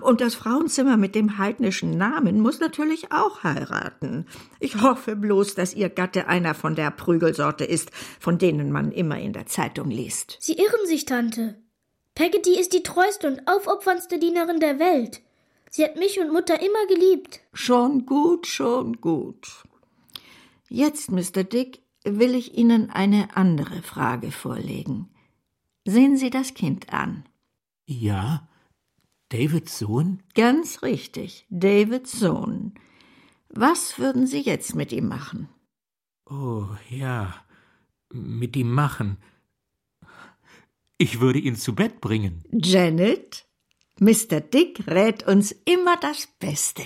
[0.00, 4.26] Und das Frauenzimmer mit dem heidnischen Namen muss natürlich auch heiraten.
[4.58, 9.18] Ich hoffe bloß, dass ihr Gatte einer von der Prügelsorte ist, von denen man immer
[9.18, 10.38] in der Zeitung liest.
[10.40, 11.56] Sie irren sich, Tante.
[12.14, 15.20] Peggotty ist die treueste und aufopferndste Dienerin der Welt.
[15.70, 17.40] Sie hat mich und Mutter immer geliebt.
[17.52, 19.46] Schon gut, schon gut.
[20.68, 21.44] Jetzt, Mr.
[21.44, 25.10] Dick, will ich Ihnen eine andere Frage vorlegen.
[25.86, 27.24] Sehen Sie das Kind an.
[27.86, 28.48] Ja,
[29.28, 30.20] Davids Sohn?
[30.34, 32.74] Ganz richtig, Davids Sohn.
[33.48, 35.48] Was würden Sie jetzt mit ihm machen?
[36.28, 37.34] Oh, ja,
[38.12, 39.18] mit ihm machen.
[40.98, 42.42] Ich würde ihn zu Bett bringen.
[42.50, 43.46] Janet,
[44.00, 44.40] Mr.
[44.40, 46.82] Dick rät uns immer das Beste.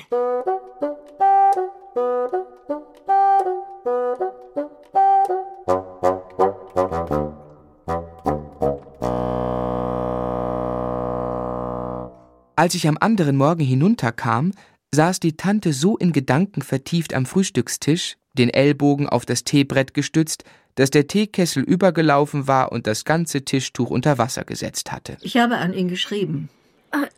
[12.60, 14.52] Als ich am anderen Morgen hinunterkam,
[14.94, 20.44] saß die Tante so in Gedanken vertieft am Frühstückstisch, den Ellbogen auf das Teebrett gestützt,
[20.74, 25.16] dass der Teekessel übergelaufen war und das ganze Tischtuch unter Wasser gesetzt hatte.
[25.22, 26.50] Ich habe an ihn geschrieben.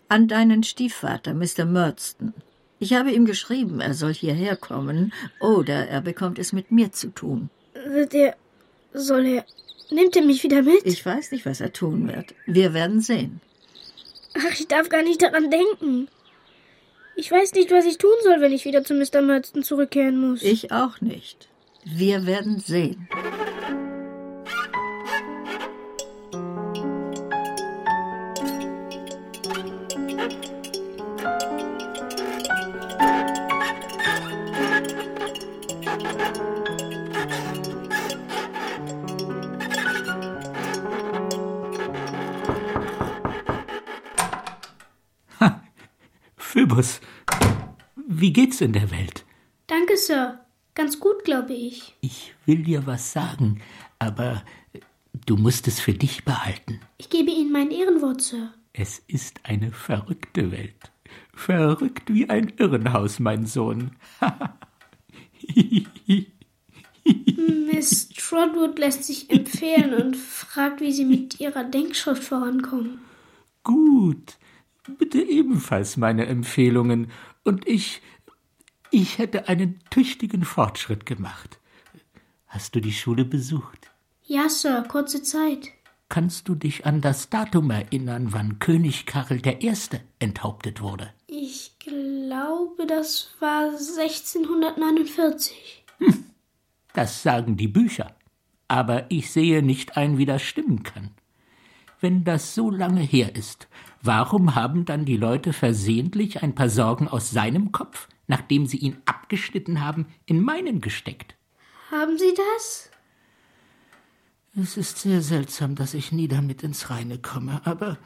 [0.09, 1.65] An deinen Stiefvater, Mr.
[1.65, 2.35] Murdston.
[2.79, 7.09] Ich habe ihm geschrieben, er soll hierher kommen oder er bekommt es mit mir zu
[7.09, 7.51] tun.
[7.89, 8.37] Wird er.
[8.93, 9.45] Soll er.
[9.91, 10.83] Nimmt er mich wieder mit?
[10.85, 12.33] Ich weiß nicht, was er tun wird.
[12.47, 13.41] Wir werden sehen.
[14.35, 16.09] Ach, ich darf gar nicht daran denken.
[17.17, 19.21] Ich weiß nicht, was ich tun soll, wenn ich wieder zu Mr.
[19.21, 20.43] Murdston zurückkehren muss.
[20.43, 21.49] Ich auch nicht.
[21.85, 23.09] Wir werden sehen.
[46.73, 47.01] Phoebus,
[47.97, 49.27] wie geht's in der Welt?
[49.67, 50.41] Danke, Sir.
[50.75, 51.95] Ganz gut, glaube ich.
[52.01, 53.61] Ich will dir was sagen,
[53.99, 54.43] aber
[55.27, 56.81] du musst es für dich behalten.
[56.97, 58.55] Ich gebe Ihnen mein Ehrenwort, Sir.
[58.73, 60.91] Es ist eine verrückte Welt.
[61.35, 63.91] Verrückt wie ein Irrenhaus, mein Sohn.
[67.71, 73.03] Miss Trotwood lässt sich empfehlen und fragt, wie Sie mit Ihrer Denkschrift vorankommen.
[73.63, 74.39] Gut.
[74.99, 77.13] Bitte ebenfalls meine Empfehlungen.
[77.45, 78.03] Und ich.
[78.91, 81.59] Ich hätte einen tüchtigen Fortschritt gemacht.
[82.47, 83.91] Hast du die Schule besucht?
[84.25, 85.71] Ja, Sir, kurze Zeit.
[86.11, 89.73] Kannst du dich an das Datum erinnern, wann König Karl I.
[90.19, 91.11] enthauptet wurde?
[91.27, 95.87] Ich glaube, das war 1649.
[95.99, 96.25] Hm,
[96.93, 98.15] das sagen die Bücher.
[98.69, 101.13] Aber ich sehe nicht ein, wie das stimmen kann.
[102.01, 103.69] Wenn das so lange her ist,
[104.03, 108.99] warum haben dann die Leute versehentlich ein paar Sorgen aus seinem Kopf, nachdem sie ihn
[109.07, 111.37] abgeschnitten haben, in meinen gesteckt?
[111.91, 112.91] Haben Sie das?
[114.55, 117.99] Es ist sehr seltsam, dass ich nie damit ins Reine komme, aber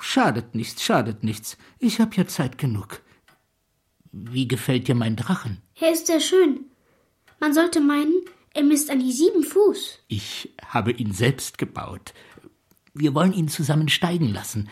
[0.00, 1.56] schadet nichts, schadet nichts.
[1.78, 3.02] Ich habe ja Zeit genug.
[4.10, 5.62] Wie gefällt dir mein Drachen?
[5.78, 6.66] Er ist sehr schön.
[7.38, 8.22] Man sollte meinen,
[8.54, 10.00] er misst an die sieben Fuß.
[10.08, 12.14] Ich habe ihn selbst gebaut.
[12.94, 14.68] Wir wollen ihn zusammen steigen lassen.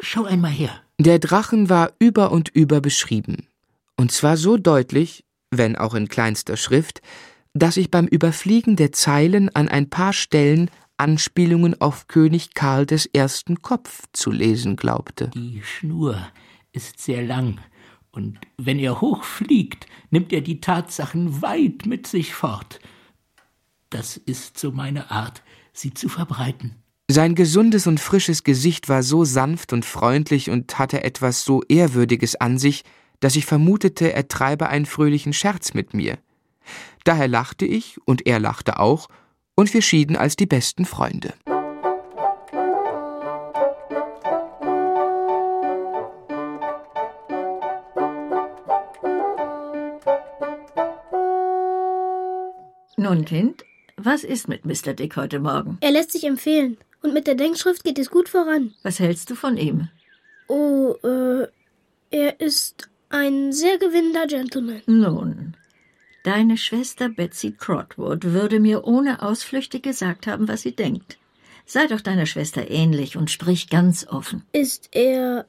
[0.00, 0.82] Schau einmal her.
[0.98, 3.46] Der Drachen war über und über beschrieben.
[3.96, 7.00] Und zwar so deutlich, wenn auch in kleinster Schrift,
[7.54, 13.54] dass ich beim Überfliegen der Zeilen an ein paar Stellen Anspielungen auf König Karl I.
[13.60, 15.28] Kopf zu lesen glaubte.
[15.34, 16.26] Die Schnur
[16.72, 17.58] ist sehr lang
[18.10, 22.80] Und wenn er hochfliegt, nimmt er die Tatsachen weit mit sich fort.
[23.90, 25.42] Das ist so meine Art,
[25.74, 26.76] sie zu verbreiten.
[27.08, 32.34] Sein gesundes und frisches Gesicht war so sanft und freundlich und hatte etwas so Ehrwürdiges
[32.34, 32.82] an sich,
[33.20, 36.18] dass ich vermutete, er treibe einen fröhlichen Scherz mit mir.
[37.04, 39.06] Daher lachte ich, und er lachte auch,
[39.54, 41.34] und wir schieden als die besten Freunde.
[52.96, 53.64] Nun, Kind,
[53.96, 54.92] was ist mit Mr.
[54.92, 55.78] Dick heute Morgen?
[55.80, 56.78] Er lässt sich empfehlen.
[57.06, 58.74] Und mit der Denkschrift geht es gut voran.
[58.82, 59.86] Was hältst du von ihm?
[60.48, 61.46] Oh, äh,
[62.10, 64.82] er ist ein sehr gewinnender Gentleman.
[64.86, 65.56] Nun,
[66.24, 71.16] deine Schwester Betsy Trotwood würde mir ohne Ausflüchte gesagt haben, was sie denkt.
[71.64, 74.42] Sei doch deiner Schwester ähnlich und sprich ganz offen.
[74.50, 75.46] Ist er.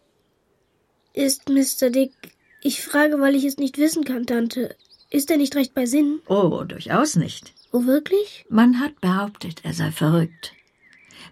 [1.13, 1.89] Ist Mr.
[1.89, 2.13] Dick.
[2.62, 4.76] Ich frage, weil ich es nicht wissen kann, Tante.
[5.10, 6.20] Ist er nicht recht bei Sinn?
[6.28, 7.52] Oh, durchaus nicht.
[7.72, 8.46] Oh, wirklich?
[8.48, 10.54] Man hat behauptet, er sei verrückt.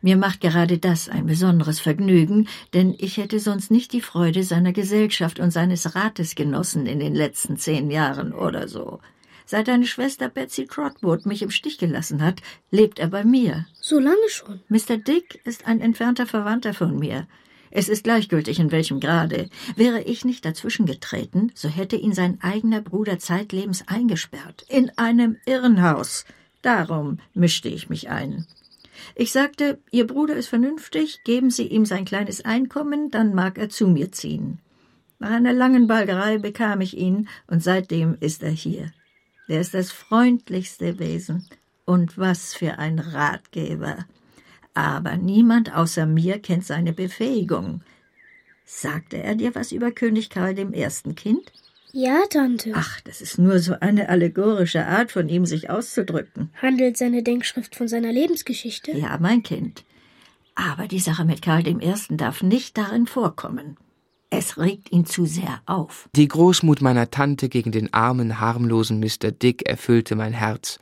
[0.01, 4.73] Mir macht gerade das ein besonderes Vergnügen, denn ich hätte sonst nicht die Freude seiner
[4.73, 8.99] Gesellschaft und seines Rates genossen in den letzten zehn Jahren oder so.
[9.47, 13.67] Seit deine Schwester Betsy Trotwood mich im Stich gelassen hat, lebt er bei mir.
[13.79, 14.61] So lange schon?
[14.69, 14.97] Mr.
[14.97, 17.27] Dick ist ein entfernter Verwandter von mir.
[17.69, 19.49] Es ist gleichgültig, in welchem Grade.
[19.75, 24.65] Wäre ich nicht dazwischen getreten, so hätte ihn sein eigener Bruder zeitlebens eingesperrt.
[24.69, 26.25] In einem Irrenhaus.
[26.61, 28.47] Darum mischte ich mich ein.
[29.15, 33.69] Ich sagte, Ihr Bruder ist vernünftig, geben Sie ihm sein kleines Einkommen, dann mag er
[33.69, 34.59] zu mir ziehen.
[35.19, 38.91] Nach einer langen Balgerei bekam ich ihn, und seitdem ist er hier.
[39.47, 41.47] Er ist das freundlichste Wesen.
[41.85, 44.05] Und was für ein Ratgeber.
[44.73, 47.81] Aber niemand außer mir kennt seine Befähigung.
[48.65, 51.53] Sagte er dir was über König Karl dem ersten Kind?
[51.97, 52.73] Ja, Tante.
[52.75, 56.49] Ach, das ist nur so eine allegorische Art von ihm, sich auszudrücken.
[56.61, 58.91] Handelt seine Denkschrift von seiner Lebensgeschichte?
[58.91, 59.85] Ja, mein Kind.
[60.55, 63.77] Aber die Sache mit Karl dem Ersten darf nicht darin vorkommen.
[64.29, 66.09] Es regt ihn zu sehr auf.
[66.17, 69.31] Die Großmut meiner Tante gegen den armen, harmlosen Mr.
[69.31, 70.79] Dick erfüllte mein Herz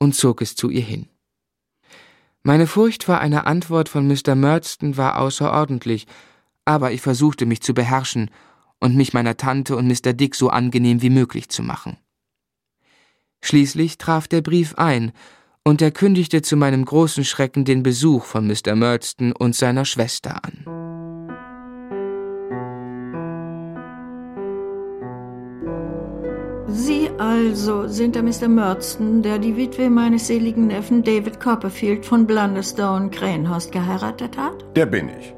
[0.00, 1.06] und zog es zu ihr hin.
[2.42, 4.34] Meine Furcht vor einer Antwort von Mr.
[4.34, 6.08] Murdston war außerordentlich,
[6.64, 8.28] aber ich versuchte mich zu beherrschen
[8.80, 10.12] und mich meiner Tante und Mr.
[10.12, 11.96] Dick so angenehm wie möglich zu machen.
[13.42, 15.12] Schließlich traf der Brief ein,
[15.64, 18.74] und er kündigte zu meinem großen Schrecken den Besuch von Mr.
[18.74, 20.64] Murdston und seiner Schwester an.
[26.70, 28.48] Sie also sind der Mr.
[28.48, 34.64] Murdston, der die Witwe meines seligen Neffen David Copperfield von Blunderstone Krähenhorst geheiratet hat?
[34.76, 35.34] Der bin ich.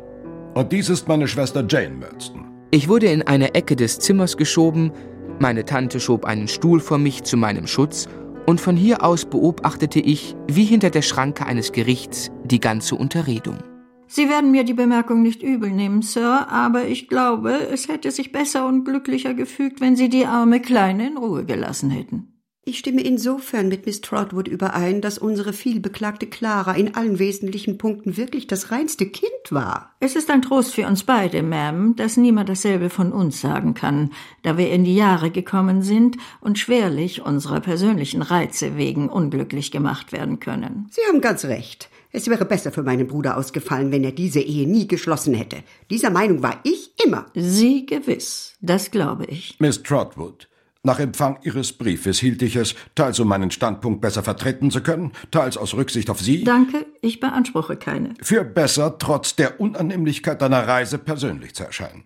[0.54, 2.49] Und dies ist meine Schwester Jane Murdston.
[2.72, 4.92] Ich wurde in eine Ecke des Zimmers geschoben,
[5.40, 8.08] meine Tante schob einen Stuhl vor mich zu meinem Schutz,
[8.46, 13.58] und von hier aus beobachtete ich, wie hinter der Schranke eines Gerichts, die ganze Unterredung.
[14.06, 18.30] Sie werden mir die Bemerkung nicht übel nehmen, Sir, aber ich glaube, es hätte sich
[18.30, 22.29] besser und glücklicher gefügt, wenn Sie die arme Kleine in Ruhe gelassen hätten.
[22.70, 28.16] Ich stimme insofern mit Miss Trotwood überein, dass unsere vielbeklagte Clara in allen wesentlichen Punkten
[28.16, 29.96] wirklich das reinste Kind war.
[29.98, 34.12] Es ist ein Trost für uns beide, Ma'am, dass niemand dasselbe von uns sagen kann,
[34.44, 40.12] da wir in die Jahre gekommen sind und schwerlich unserer persönlichen Reize wegen unglücklich gemacht
[40.12, 40.86] werden können.
[40.92, 41.90] Sie haben ganz recht.
[42.12, 45.64] Es wäre besser für meinen Bruder ausgefallen, wenn er diese Ehe nie geschlossen hätte.
[45.90, 47.26] Dieser Meinung war ich immer.
[47.34, 49.56] Sie gewiss, das glaube ich.
[49.58, 50.48] Miss Trotwood,
[50.82, 55.12] nach Empfang Ihres Briefes hielt ich es, teils um meinen Standpunkt besser vertreten zu können,
[55.30, 56.42] teils aus Rücksicht auf Sie.
[56.42, 58.14] Danke, ich beanspruche keine.
[58.22, 62.04] Für besser, trotz der Unannehmlichkeit deiner Reise persönlich zu erscheinen.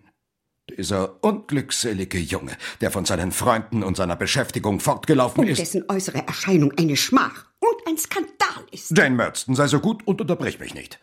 [0.77, 5.59] Dieser unglückselige Junge, der von seinen Freunden und seiner Beschäftigung fortgelaufen und ist.
[5.59, 8.97] dessen äußere Erscheinung eine Schmach und ein Skandal ist.
[8.97, 10.99] Jane Murdston, sei so gut und unterbrich mich nicht.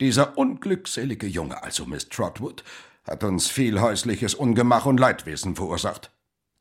[0.00, 2.64] Dieser unglückselige Junge, also Miss Trotwood,
[3.04, 6.10] hat uns viel häusliches Ungemach und Leidwesen verursacht.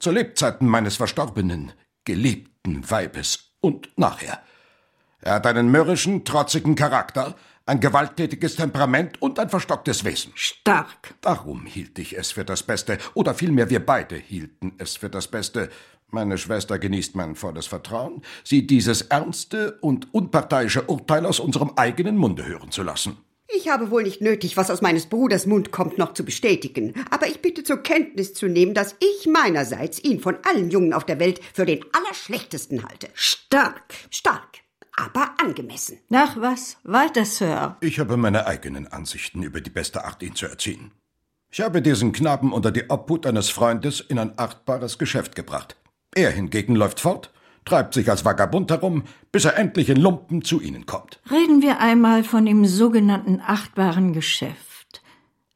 [0.06, 1.72] Zu Lebzeiten meines verstorbenen,
[2.04, 4.40] geliebten Weibes und nachher.
[5.20, 7.34] Er hat einen mürrischen, trotzigen Charakter,
[7.66, 10.32] ein gewalttätiges Temperament und ein verstocktes Wesen.
[10.36, 11.16] Stark.
[11.22, 15.28] Darum hielt ich es für das Beste, oder vielmehr wir beide hielten es für das
[15.28, 15.72] Beste.
[16.12, 22.16] Meine Schwester genießt mein volles Vertrauen, sie dieses ernste und unparteiische Urteil aus unserem eigenen
[22.16, 23.25] Munde hören zu lassen.
[23.58, 26.94] Ich habe wohl nicht nötig, was aus meines Bruders Mund kommt, noch zu bestätigen.
[27.10, 31.06] Aber ich bitte zur Kenntnis zu nehmen, dass ich meinerseits ihn von allen Jungen auf
[31.06, 33.08] der Welt für den Allerschlechtesten halte.
[33.14, 33.94] Stark.
[34.10, 34.60] Stark.
[34.98, 36.00] Aber angemessen.
[36.10, 36.78] Nach was?
[36.84, 37.78] Weiter, Sir.
[37.80, 40.92] Ich habe meine eigenen Ansichten über die beste Art, ihn zu erziehen.
[41.50, 45.78] Ich habe diesen Knaben unter die Obhut eines Freundes in ein achtbares Geschäft gebracht.
[46.14, 47.32] Er hingegen läuft fort,
[47.66, 51.20] treibt sich als Vagabund herum, bis er endlich in Lumpen zu Ihnen kommt.
[51.30, 55.02] Reden wir einmal von dem sogenannten achtbaren Geschäft.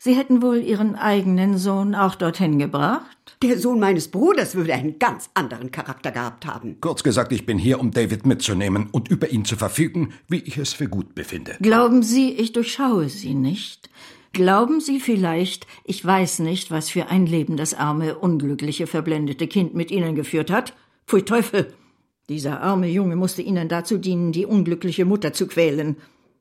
[0.01, 3.17] Sie hätten wohl Ihren eigenen Sohn auch dorthin gebracht?
[3.43, 6.77] Der Sohn meines Bruders würde einen ganz anderen Charakter gehabt haben.
[6.81, 10.57] Kurz gesagt, ich bin hier, um David mitzunehmen und über ihn zu verfügen, wie ich
[10.57, 11.57] es für gut befinde.
[11.61, 13.89] Glauben Sie, ich durchschaue Sie nicht?
[14.31, 19.73] Glauben Sie vielleicht, ich weiß nicht, was für ein Leben das arme, unglückliche, verblendete Kind
[19.73, 20.73] mit Ihnen geführt hat?
[21.07, 21.73] Pfui Teufel!
[22.29, 25.97] Dieser arme Junge musste Ihnen dazu dienen, die unglückliche Mutter zu quälen.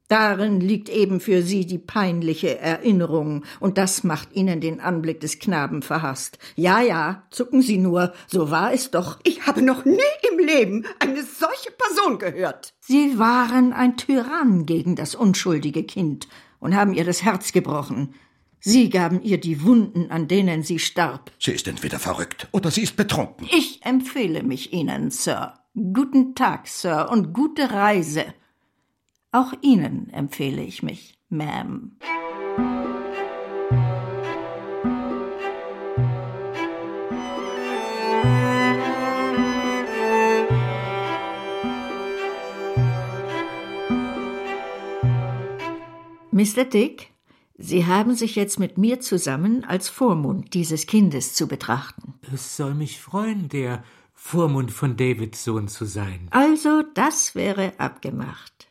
[0.08, 5.38] Darin liegt eben für Sie die peinliche Erinnerung, und das macht Ihnen den Anblick des
[5.38, 6.38] Knaben verhasst.
[6.56, 9.18] Ja, ja, zucken Sie nur, so war es doch.
[9.24, 9.98] Ich habe noch nie
[10.30, 12.74] im Leben eine solche Person gehört.
[12.80, 18.14] Sie waren ein Tyrann gegen das unschuldige Kind und haben ihr das Herz gebrochen.
[18.60, 21.30] Sie gaben ihr die Wunden, an denen sie starb.
[21.38, 23.46] Sie ist entweder verrückt oder sie ist betrunken.
[23.50, 25.54] Ich empfehle mich Ihnen, Sir.
[25.80, 28.24] Guten Tag, Sir, und gute Reise.
[29.30, 31.92] Auch Ihnen empfehle ich mich, Ma'am.
[46.32, 46.64] Mr.
[46.64, 47.12] Dick,
[47.56, 52.14] Sie haben sich jetzt mit mir zusammen als Vormund dieses Kindes zu betrachten.
[52.34, 53.84] Es soll mich freuen, der
[54.20, 56.26] Vormund von Davids Sohn zu sein.
[56.30, 58.70] Also, das wäre abgemacht.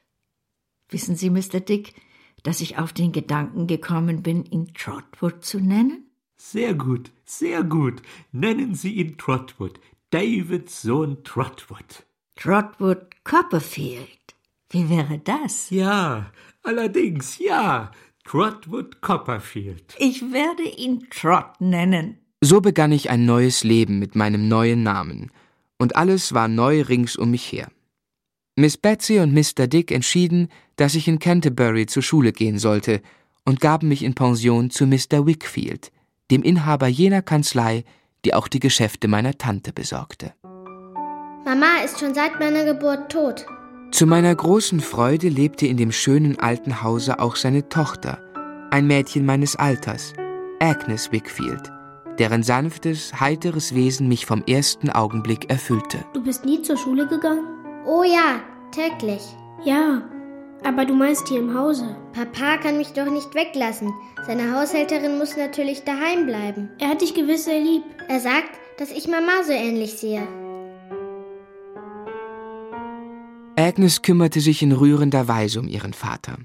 [0.90, 1.62] Wissen Sie, Mr.
[1.62, 1.96] Dick,
[2.44, 6.12] dass ich auf den Gedanken gekommen bin, ihn Trotwood zu nennen?
[6.36, 8.02] Sehr gut, sehr gut.
[8.32, 9.80] Nennen Sie ihn Trotwood.
[10.12, 12.06] Davids Sohn Trotwood.
[12.36, 14.36] Trotwood Copperfield.
[14.70, 15.70] Wie wäre das?
[15.70, 16.32] Ja,
[16.62, 17.92] allerdings, ja.
[18.26, 19.96] Trotwood Copperfield.
[19.98, 22.20] Ich werde ihn Trot nennen.
[22.42, 25.32] So begann ich ein neues Leben mit meinem neuen Namen,
[25.80, 27.70] und alles war neu rings um mich her.
[28.56, 29.68] Miss Betsy und Mr.
[29.68, 33.02] Dick entschieden, dass ich in Canterbury zur Schule gehen sollte,
[33.46, 35.26] und gaben mich in Pension zu Mr.
[35.26, 35.92] Wickfield,
[36.30, 37.86] dem Inhaber jener Kanzlei,
[38.26, 40.34] die auch die Geschäfte meiner Tante besorgte.
[41.46, 43.46] Mama ist schon seit meiner Geburt tot.
[43.92, 48.20] Zu meiner großen Freude lebte in dem schönen alten Hause auch seine Tochter,
[48.70, 50.14] ein Mädchen meines Alters,
[50.60, 51.72] Agnes Wickfield,
[52.20, 56.04] deren sanftes, heiteres Wesen mich vom ersten Augenblick erfüllte.
[56.14, 57.46] Du bist nie zur Schule gegangen?
[57.86, 59.22] Oh ja, täglich.
[59.64, 60.02] Ja,
[60.64, 61.96] aber du meinst hier im Hause.
[62.14, 63.94] Papa kann mich doch nicht weglassen.
[64.26, 66.70] Seine Haushälterin muss natürlich daheim bleiben.
[66.80, 67.84] Er hat dich gewiss sehr lieb.
[68.08, 70.28] Er sagt, dass ich Mama so ähnlich sehe.
[73.56, 76.38] Agnes kümmerte sich in rührender Weise um ihren Vater.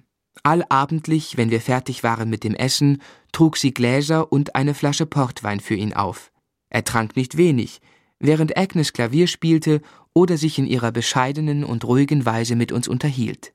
[0.43, 5.61] Allabendlich, wenn wir fertig waren mit dem Essen, trug sie Gläser und eine Flasche Portwein
[5.61, 6.31] für ihn auf.
[6.71, 7.81] Er trank nicht wenig,
[8.19, 9.81] während Agnes Klavier spielte
[10.15, 13.53] oder sich in ihrer bescheidenen und ruhigen Weise mit uns unterhielt.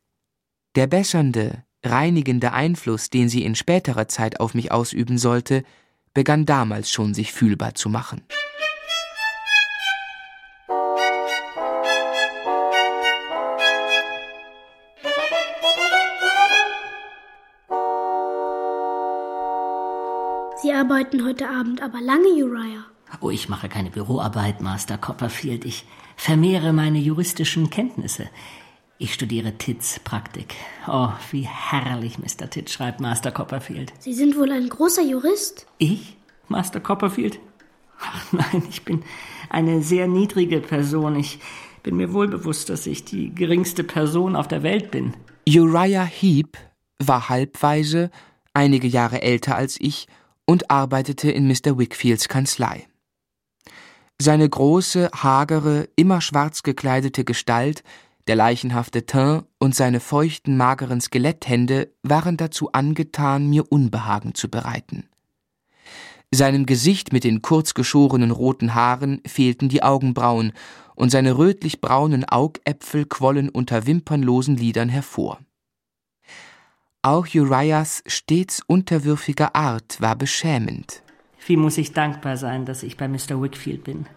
[0.75, 5.63] Der bessernde, reinigende Einfluss, den sie in späterer Zeit auf mich ausüben sollte,
[6.13, 8.23] begann damals schon sich fühlbar zu machen.
[20.89, 22.85] Arbeiten heute Abend aber lange, Uriah.
[23.19, 25.65] Oh, ich mache keine Büroarbeit, Master Copperfield.
[25.65, 28.29] Ich vermehre meine juristischen Kenntnisse.
[28.97, 30.55] Ich studiere Tits Praktik.
[30.87, 32.49] Oh, wie herrlich Mr.
[32.49, 33.91] Tits schreibt, Master Copperfield.
[33.99, 35.67] Sie sind wohl ein großer Jurist?
[35.77, 36.15] Ich,
[36.47, 37.37] Master Copperfield?
[37.99, 39.03] Ach nein, ich bin
[39.49, 41.17] eine sehr niedrige Person.
[41.17, 41.39] Ich
[41.83, 45.15] bin mir wohl bewusst, dass ich die geringste Person auf der Welt bin.
[45.49, 46.57] Uriah Heep
[47.03, 48.09] war halbweise,
[48.53, 50.07] einige Jahre älter als ich
[50.47, 51.77] und arbeitete in Mr.
[51.77, 52.87] Wickfields Kanzlei.
[54.19, 57.83] Seine große, hagere, immer schwarz gekleidete Gestalt,
[58.25, 65.07] der leichenhafte Teint und seine feuchten, mageren Skeletthände waren dazu angetan, mir Unbehagen zu bereiten.
[66.31, 70.53] Seinem Gesicht mit den kurz geschorenen roten Haaren fehlten die Augenbrauen,
[70.95, 75.39] und seine rötlich-braunen Augäpfel quollen unter wimpernlosen Lidern hervor.
[77.07, 81.03] Auch Uriahs stets unterwürfiger Art war beschämend.
[81.45, 83.41] Wie muss ich dankbar sein, dass ich bei Mr.
[83.41, 84.07] Wickfield bin.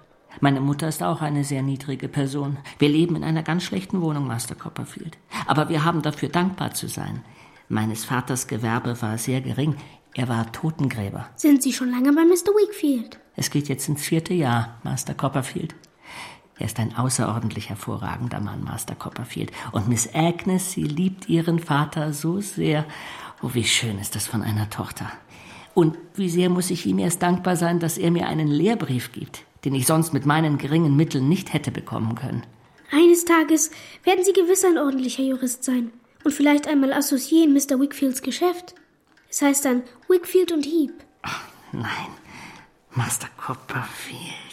[0.41, 2.57] Meine Mutter ist auch eine sehr niedrige Person.
[2.81, 5.19] Wir leben in einer ganz schlechten Wohnung, Master Copperfield.
[5.47, 7.23] Aber wir haben dafür dankbar zu sein.
[7.69, 9.77] Meines Vaters Gewerbe war sehr gering.
[10.15, 11.29] Er war Totengräber.
[11.37, 12.51] Sind Sie schon lange bei Mr.
[12.57, 13.21] Wickfield?
[13.37, 15.77] Es geht jetzt ins vierte Jahr, Master Copperfield.
[16.61, 19.51] Er ist ein außerordentlich hervorragender Mann, Master Copperfield.
[19.73, 22.85] Und Miss Agnes, sie liebt ihren Vater so sehr.
[23.43, 25.11] Oh, wie schön ist das von einer Tochter.
[25.73, 29.45] Und wie sehr muss ich ihm erst dankbar sein, dass er mir einen Lehrbrief gibt,
[29.65, 32.43] den ich sonst mit meinen geringen Mitteln nicht hätte bekommen können.
[32.93, 33.71] Eines Tages
[34.05, 35.91] werden Sie gewiss ein ordentlicher Jurist sein
[36.25, 37.81] und vielleicht einmal Associé in Mr.
[37.81, 38.75] Wickfields Geschäft.
[39.31, 40.93] Es heißt dann Wickfield und Heap.
[41.23, 41.43] Ach,
[41.73, 42.09] nein,
[42.91, 44.50] Master Copperfield.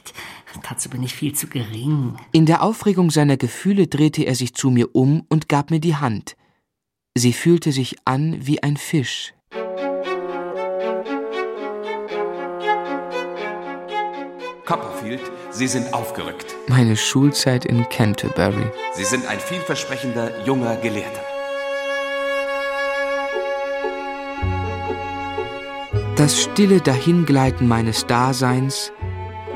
[0.69, 2.17] Dazu bin ich viel zu gering.
[2.33, 5.95] In der Aufregung seiner Gefühle drehte er sich zu mir um und gab mir die
[5.95, 6.35] Hand.
[7.15, 9.33] Sie fühlte sich an wie ein Fisch.
[14.65, 16.53] Copperfield, Sie sind aufgerückt.
[16.67, 18.69] Meine Schulzeit in Canterbury.
[18.93, 21.23] Sie sind ein vielversprechender junger Gelehrter.
[26.17, 28.91] Das stille Dahingleiten meines Daseins,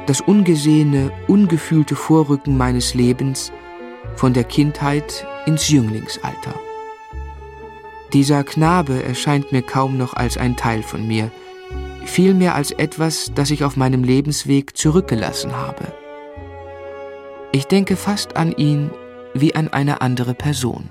[0.05, 3.51] das ungesehene, ungefühlte Vorrücken meines Lebens
[4.15, 6.53] von der Kindheit ins Jünglingsalter.
[8.13, 11.31] Dieser Knabe erscheint mir kaum noch als ein Teil von mir,
[12.05, 15.93] vielmehr als etwas, das ich auf meinem Lebensweg zurückgelassen habe.
[17.53, 18.89] Ich denke fast an ihn
[19.33, 20.89] wie an eine andere Person.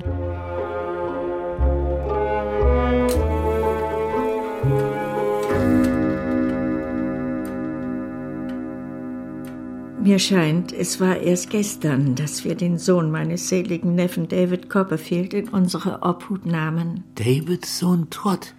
[10.02, 15.34] Mir scheint, es war erst gestern, dass wir den Sohn meines seligen Neffen David Copperfield
[15.34, 17.04] in unsere Obhut nahmen.
[17.16, 18.54] Davids Sohn Trott.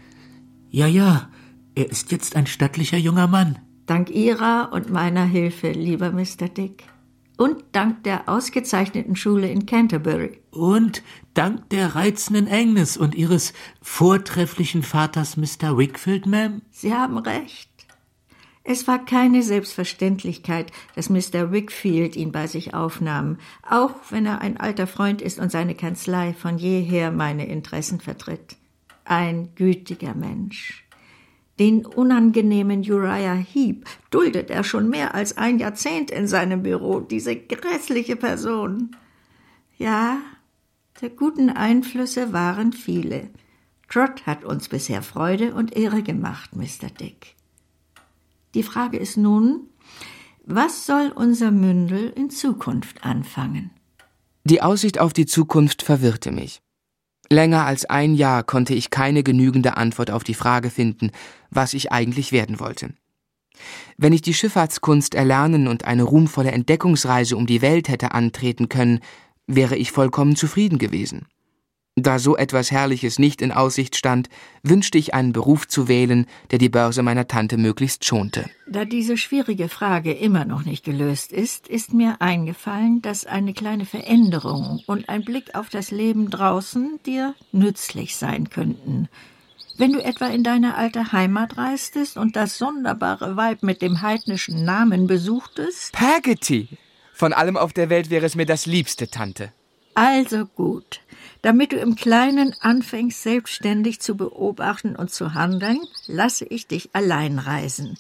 [0.70, 1.30] Ja, ja,
[1.74, 3.58] er ist jetzt ein stattlicher junger Mann.
[3.88, 6.48] Dank Ihrer und meiner Hilfe, lieber Mr.
[6.48, 6.84] Dick.
[7.38, 10.42] Und dank der ausgezeichneten Schule in Canterbury.
[10.52, 11.02] Und
[11.34, 15.76] dank der reizenden Agnes und Ihres vortrefflichen Vaters Mr.
[15.76, 16.62] Wickfield, Ma'am.
[16.70, 17.71] Sie haben recht.
[18.72, 21.52] Es war keine Selbstverständlichkeit, dass Mr.
[21.52, 23.38] Wickfield ihn bei sich aufnahm,
[23.70, 28.56] auch wenn er ein alter Freund ist und seine Kanzlei von jeher meine Interessen vertritt.
[29.04, 30.88] Ein gütiger Mensch.
[31.60, 37.36] Den unangenehmen Uriah Heep duldet er schon mehr als ein Jahrzehnt in seinem Büro, diese
[37.36, 38.96] grässliche Person.
[39.80, 40.22] Ja,
[41.02, 43.32] der guten Einflüsse waren viele.
[43.90, 46.90] Trot hat uns bisher Freude und Ehre gemacht, Mr.
[46.98, 47.36] Dick.
[48.54, 49.70] Die Frage ist nun,
[50.44, 53.72] was soll unser Mündel in Zukunft anfangen?
[54.44, 56.62] Die Aussicht auf die Zukunft verwirrte mich.
[57.30, 61.12] Länger als ein Jahr konnte ich keine genügende Antwort auf die Frage finden,
[61.50, 62.94] was ich eigentlich werden wollte.
[63.98, 69.00] Wenn ich die Schifffahrtskunst erlernen und eine ruhmvolle Entdeckungsreise um die Welt hätte antreten können,
[69.48, 71.28] wäre ich vollkommen zufrieden gewesen.
[71.98, 74.30] Da so etwas Herrliches nicht in Aussicht stand,
[74.64, 78.50] wünschte ich einen Beruf zu wählen, der die Börse meiner Tante möglichst schonte.
[78.66, 83.86] Da diese schwierige Frage immer noch nicht gelöst ist, ist mir eingefallen, dass eine kleine
[83.86, 89.10] Veränderung und ein Blick auf das Leben draußen dir nützlich sein könnten.
[89.78, 94.64] Wenn du etwa in deine alte Heimat reistest und das sonderbare Weib mit dem heidnischen
[94.64, 95.92] Namen besuchtest.
[95.92, 96.70] Pagety!
[97.14, 99.52] Von allem auf der Welt wäre es mir das liebste, Tante.
[99.94, 101.02] Also gut.
[101.42, 107.40] Damit du im Kleinen anfängst, selbstständig zu beobachten und zu handeln, lasse ich dich allein
[107.40, 107.98] reisen.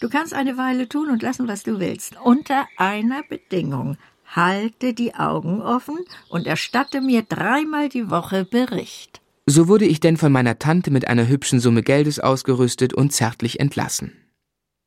[0.00, 2.16] Du kannst eine Weile tun und lassen, was du willst.
[2.22, 3.96] Unter einer Bedingung.
[4.28, 9.20] Halte die Augen offen und erstatte mir dreimal die Woche Bericht.
[9.46, 13.60] So wurde ich denn von meiner Tante mit einer hübschen Summe Geldes ausgerüstet und zärtlich
[13.60, 14.12] entlassen.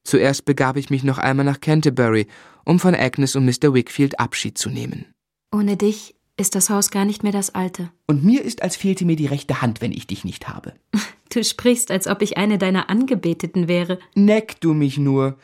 [0.03, 2.27] Zuerst begab ich mich noch einmal nach Canterbury,
[2.65, 3.73] um von Agnes und Mr.
[3.73, 5.05] Wickfield Abschied zu nehmen.
[5.51, 7.91] Ohne dich ist das Haus gar nicht mehr das alte.
[8.07, 10.73] Und mir ist, als fehlte mir die rechte Hand, wenn ich dich nicht habe.
[11.31, 13.99] Du sprichst, als ob ich eine deiner Angebeteten wäre.
[14.15, 15.37] Neck du mich nur.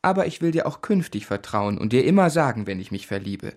[0.00, 3.54] Aber ich will dir auch künftig vertrauen und dir immer sagen, wenn ich mich verliebe.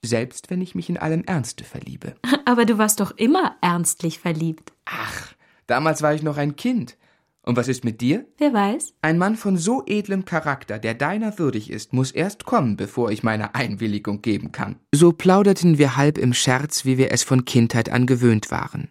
[0.00, 2.14] Selbst wenn ich mich in allem Ernste verliebe.
[2.46, 4.72] Aber du warst doch immer ernstlich verliebt.
[4.86, 5.34] Ach,
[5.66, 6.96] damals war ich noch ein Kind.
[7.42, 8.26] Und was ist mit dir?
[8.36, 8.94] Wer weiß?
[9.00, 13.22] Ein Mann von so edlem Charakter, der deiner würdig ist, muss erst kommen, bevor ich
[13.22, 14.76] meine Einwilligung geben kann.
[14.92, 18.88] So plauderten wir halb im Scherz, wie wir es von Kindheit an gewöhnt waren.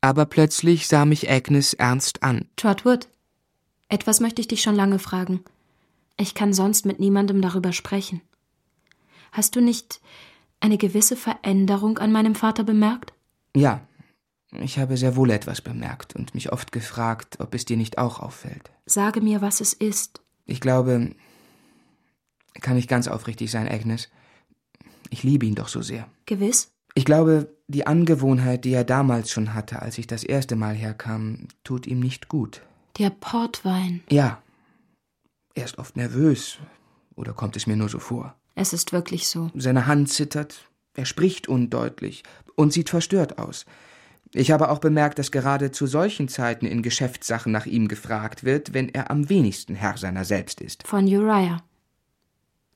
[0.00, 2.46] Aber plötzlich sah mich Agnes ernst an.
[2.56, 3.08] Trotwood,
[3.88, 5.40] etwas möchte ich dich schon lange fragen.
[6.16, 8.20] Ich kann sonst mit niemandem darüber sprechen.
[9.32, 10.00] Hast du nicht
[10.60, 13.12] eine gewisse Veränderung an meinem Vater bemerkt?
[13.54, 13.80] Ja,
[14.52, 18.20] ich habe sehr wohl etwas bemerkt und mich oft gefragt, ob es dir nicht auch
[18.20, 18.70] auffällt.
[18.86, 20.20] Sage mir, was es ist.
[20.46, 21.14] Ich glaube,
[22.60, 24.08] kann ich ganz aufrichtig sein, Agnes.
[25.10, 26.08] Ich liebe ihn doch so sehr.
[26.26, 26.72] Gewiss?
[26.94, 31.46] Ich glaube, die Angewohnheit, die er damals schon hatte, als ich das erste Mal herkam,
[31.62, 32.62] tut ihm nicht gut.
[32.98, 34.02] Der Portwein.
[34.10, 34.42] Ja.
[35.54, 36.58] Er ist oft nervös.
[37.14, 38.34] Oder kommt es mir nur so vor?
[38.56, 39.50] Es ist wirklich so.
[39.54, 42.24] Seine Hand zittert, er spricht undeutlich
[42.56, 43.66] und sieht verstört aus.
[44.32, 48.72] Ich habe auch bemerkt, dass gerade zu solchen Zeiten in Geschäftssachen nach ihm gefragt wird,
[48.74, 50.86] wenn er am wenigsten Herr seiner selbst ist.
[50.86, 51.62] Von Uriah.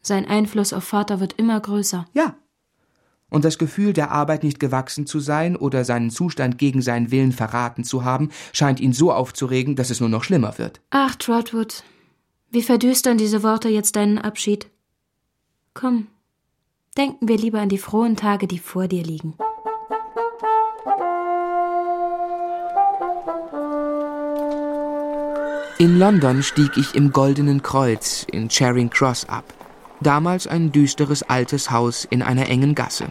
[0.02, 2.06] Sein Einfluss auf Vater wird immer größer.
[2.12, 2.36] Ja.
[3.30, 7.32] Und das Gefühl, der Arbeit nicht gewachsen zu sein oder seinen Zustand gegen seinen Willen
[7.32, 10.80] verraten zu haben, scheint ihn so aufzuregen, dass es nur noch schlimmer wird.
[10.90, 11.84] Ach, Trotwood,
[12.50, 14.68] wie verdüstern diese Worte jetzt deinen Abschied.
[15.72, 16.08] Komm,
[16.96, 19.34] denken wir lieber an die frohen Tage, die vor dir liegen.
[25.84, 29.44] In London stieg ich im Goldenen Kreuz in Charing Cross ab,
[30.00, 33.08] damals ein düsteres altes Haus in einer engen Gasse.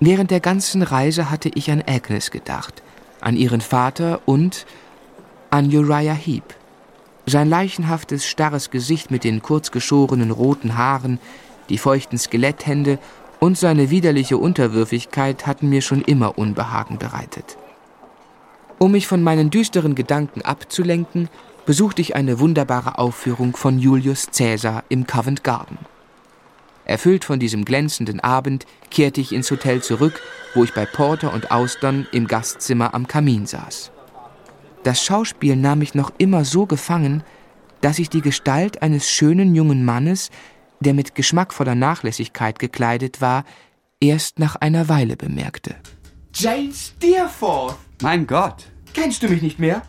[0.00, 2.82] Während der ganzen Reise hatte ich an Agnes gedacht,
[3.20, 4.64] an ihren Vater und
[5.50, 6.54] an Uriah Heep.
[7.26, 11.18] Sein leichenhaftes, starres Gesicht mit den kurzgeschorenen roten Haaren,
[11.68, 12.98] die feuchten Skeletthände
[13.38, 17.58] und seine widerliche Unterwürfigkeit hatten mir schon immer Unbehagen bereitet.
[18.78, 21.28] Um mich von meinen düsteren Gedanken abzulenken,
[21.66, 25.78] besuchte ich eine wunderbare Aufführung von Julius Caesar im Covent Garden.
[26.84, 30.20] Erfüllt von diesem glänzenden Abend kehrte ich ins Hotel zurück,
[30.54, 33.92] wo ich bei Porter und Austern im Gastzimmer am Kamin saß.
[34.82, 37.22] Das Schauspiel nahm mich noch immer so gefangen,
[37.80, 40.30] dass ich die Gestalt eines schönen jungen Mannes,
[40.80, 43.44] der mit geschmackvoller Nachlässigkeit gekleidet war,
[44.00, 45.76] erst nach einer Weile bemerkte.
[46.34, 47.76] James Steerforth!
[48.02, 48.64] Mein Gott!
[48.92, 49.82] Kennst du mich nicht mehr?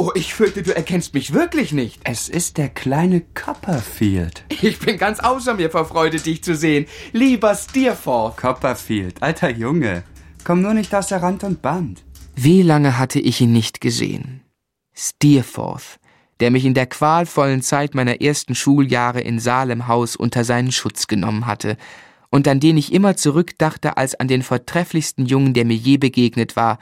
[0.00, 2.00] Oh, ich fürchte, du erkennst mich wirklich nicht.
[2.04, 4.44] Es ist der kleine Copperfield.
[4.48, 6.86] Ich bin ganz außer mir vor Freude, dich zu sehen.
[7.10, 8.36] Lieber Steerforth.
[8.36, 10.04] Copperfield, alter Junge.
[10.44, 12.04] Komm nur nicht außer Rand und Band.
[12.36, 14.42] Wie lange hatte ich ihn nicht gesehen?
[14.94, 15.98] Steerforth,
[16.38, 21.46] der mich in der qualvollen Zeit meiner ersten Schuljahre in Salemhaus unter seinen Schutz genommen
[21.46, 21.76] hatte
[22.30, 26.54] und an den ich immer zurückdachte als an den vortrefflichsten Jungen, der mir je begegnet
[26.54, 26.78] war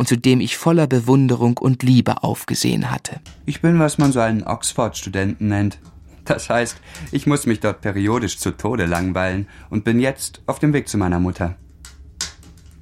[0.00, 3.20] und zu dem ich voller Bewunderung und Liebe aufgesehen hatte.
[3.44, 5.78] Ich bin, was man so einen Oxford-Studenten nennt.
[6.24, 6.78] Das heißt,
[7.12, 10.96] ich muss mich dort periodisch zu Tode langweilen und bin jetzt auf dem Weg zu
[10.96, 11.56] meiner Mutter.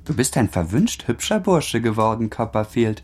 [0.04, 3.02] Du bist ein verwünscht hübscher Bursche geworden, Copperfield.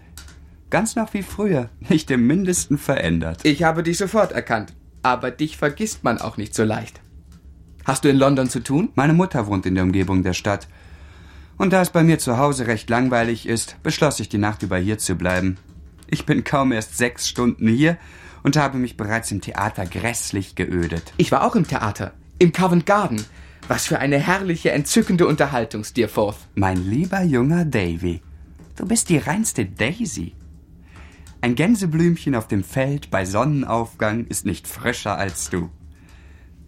[0.71, 3.41] Ganz noch wie früher, nicht im mindesten verändert.
[3.45, 7.01] Ich habe dich sofort erkannt, aber dich vergisst man auch nicht so leicht.
[7.85, 8.91] Hast du in London zu tun?
[8.95, 10.69] Meine Mutter wohnt in der Umgebung der Stadt.
[11.57, 14.77] Und da es bei mir zu Hause recht langweilig ist, beschloss ich die Nacht über
[14.77, 15.57] hier zu bleiben.
[16.09, 17.97] Ich bin kaum erst sechs Stunden hier
[18.43, 21.13] und habe mich bereits im Theater grässlich geödet.
[21.17, 23.25] Ich war auch im Theater, im Covent Garden.
[23.67, 26.37] Was für eine herrliche, entzückende Unterhaltung, Steerforth.
[26.55, 28.21] Mein lieber junger Davy,
[28.77, 30.35] du bist die reinste Daisy.
[31.41, 35.71] Ein Gänseblümchen auf dem Feld bei Sonnenaufgang ist nicht frischer als du.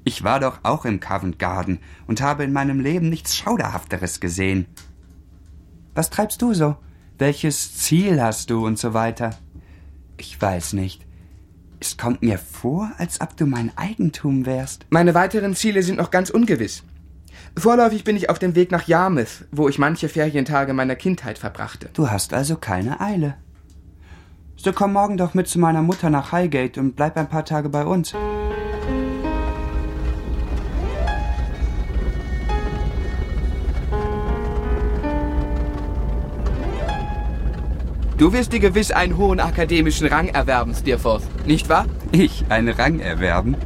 [0.09, 4.67] Ich war doch auch im Covent Garden und habe in meinem Leben nichts Schauderhafteres gesehen.
[5.97, 6.77] Was treibst du so?
[7.19, 9.31] Welches Ziel hast du und so weiter?
[10.17, 11.05] Ich weiß nicht.
[11.81, 14.87] Es kommt mir vor, als ob du mein Eigentum wärst.
[14.91, 16.85] Meine weiteren Ziele sind noch ganz ungewiss.
[17.59, 21.91] Vorläufig bin ich auf dem Weg nach Yarmouth, wo ich manche Ferientage meiner Kindheit verbrachte.
[21.95, 23.35] Du hast also keine Eile.
[24.55, 27.69] So komm morgen doch mit zu meiner Mutter nach Highgate und bleib ein paar Tage
[27.71, 28.15] bei uns.
[38.19, 41.87] Du wirst dir gewiss einen hohen akademischen Rang erwerben, Steerforth, nicht wahr?
[42.13, 43.57] Ich einen Rang erwerben?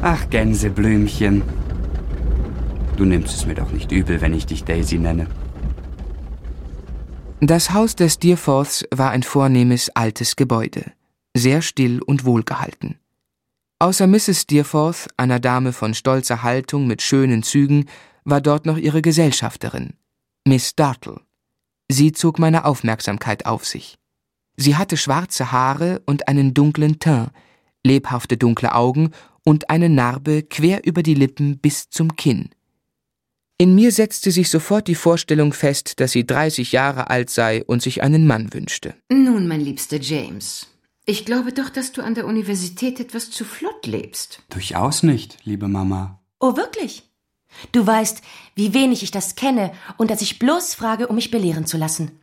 [0.00, 1.42] Ach, Gänseblümchen.
[2.96, 5.26] Du nimmst es mir doch nicht übel, wenn ich dich Daisy nenne.
[7.40, 10.92] Das Haus des Steerforths war ein vornehmes altes Gebäude,
[11.36, 12.98] sehr still und wohlgehalten.
[13.78, 14.42] Außer Mrs.
[14.42, 17.84] Steerforth, einer Dame von stolzer Haltung mit schönen Zügen,
[18.24, 19.92] war dort noch ihre Gesellschafterin,
[20.46, 21.25] Miss Dartle.
[21.88, 23.96] Sie zog meine Aufmerksamkeit auf sich.
[24.56, 27.30] Sie hatte schwarze Haare und einen dunklen Teint,
[27.84, 29.10] lebhafte dunkle Augen
[29.44, 32.50] und eine Narbe quer über die Lippen bis zum Kinn.
[33.58, 37.80] In mir setzte sich sofort die Vorstellung fest, dass sie 30 Jahre alt sei und
[37.80, 38.94] sich einen Mann wünschte.
[39.10, 40.66] Nun, mein liebster James,
[41.06, 44.42] ich glaube doch, dass du an der Universität etwas zu flott lebst.
[44.50, 46.20] Durchaus nicht, liebe Mama.
[46.40, 47.04] Oh, wirklich?
[47.72, 48.22] Du weißt,
[48.54, 52.20] wie wenig ich das kenne und dass ich bloß frage, um mich belehren zu lassen.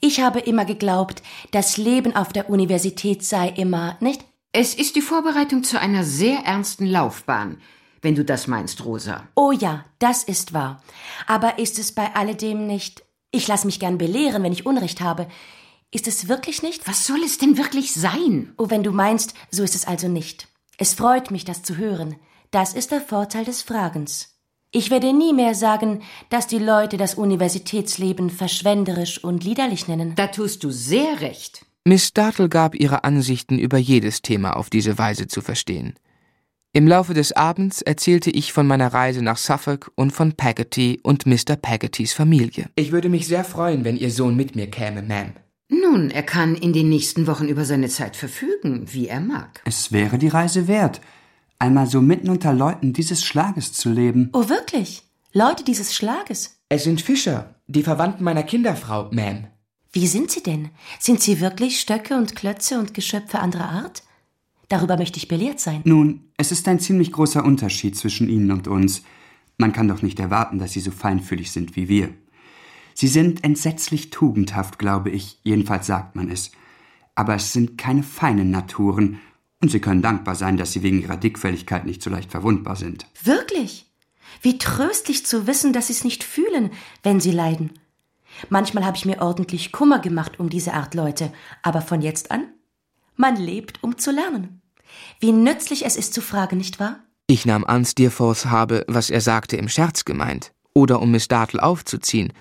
[0.00, 4.24] Ich habe immer geglaubt, das Leben auf der Universität sei immer, nicht?
[4.52, 7.58] Es ist die Vorbereitung zu einer sehr ernsten Laufbahn,
[8.02, 9.26] wenn du das meinst, Rosa.
[9.34, 10.82] Oh ja, das ist wahr.
[11.26, 13.04] Aber ist es bei alledem nicht.
[13.30, 15.26] Ich lasse mich gern belehren, wenn ich Unrecht habe.
[15.90, 16.88] Ist es wirklich nicht?
[16.88, 18.52] Was soll es denn wirklich sein?
[18.58, 20.48] Oh, wenn du meinst, so ist es also nicht.
[20.78, 22.16] Es freut mich, das zu hören.
[22.50, 24.31] Das ist der Vorteil des Fragens.
[24.74, 26.00] Ich werde nie mehr sagen,
[26.30, 30.14] dass die Leute das Universitätsleben verschwenderisch und liederlich nennen.
[30.16, 31.66] Da tust du sehr recht.
[31.84, 35.94] Miss Dartle gab ihre Ansichten über jedes Thema auf diese Weise zu verstehen.
[36.72, 41.26] Im Laufe des Abends erzählte ich von meiner Reise nach Suffolk und von Peggotty und
[41.26, 41.56] Mr.
[41.60, 42.70] Peggottys Familie.
[42.74, 45.32] Ich würde mich sehr freuen, wenn Ihr Sohn mit mir käme, Ma'am.
[45.68, 49.60] Nun, er kann in den nächsten Wochen über seine Zeit verfügen, wie er mag.
[49.66, 51.02] Es wäre die Reise wert,
[51.62, 54.30] einmal so mitten unter Leuten dieses Schlages zu leben.
[54.32, 55.04] Oh, wirklich?
[55.32, 56.60] Leute dieses Schlages?
[56.68, 59.44] Es sind Fischer, die Verwandten meiner Kinderfrau, Ma'am.
[59.92, 60.70] Wie sind sie denn?
[60.98, 64.02] Sind sie wirklich Stöcke und Klötze und Geschöpfe anderer Art?
[64.68, 65.82] Darüber möchte ich belehrt sein.
[65.84, 69.02] Nun, es ist ein ziemlich großer Unterschied zwischen Ihnen und uns.
[69.56, 72.08] Man kann doch nicht erwarten, dass Sie so feinfühlig sind wie wir.
[72.94, 76.50] Sie sind entsetzlich tugendhaft, glaube ich, jedenfalls sagt man es.
[77.14, 79.20] Aber es sind keine feinen Naturen,
[79.62, 83.06] und Sie können dankbar sein, dass Sie wegen Ihrer Dickfälligkeit nicht so leicht verwundbar sind.
[83.22, 83.86] Wirklich?
[84.42, 86.70] Wie tröstlich zu wissen, dass Sie es nicht fühlen,
[87.02, 87.70] wenn Sie leiden.
[88.48, 91.32] Manchmal habe ich mir ordentlich Kummer gemacht um diese Art Leute,
[91.62, 92.44] aber von jetzt an?
[93.16, 94.60] Man lebt, um zu lernen.
[95.20, 96.98] Wie nützlich es ist zu fragen, nicht wahr?
[97.28, 101.62] Ich nahm an, Steerforth habe, was er sagte, im Scherz gemeint, oder um Miss Dartle
[101.62, 102.32] aufzuziehen,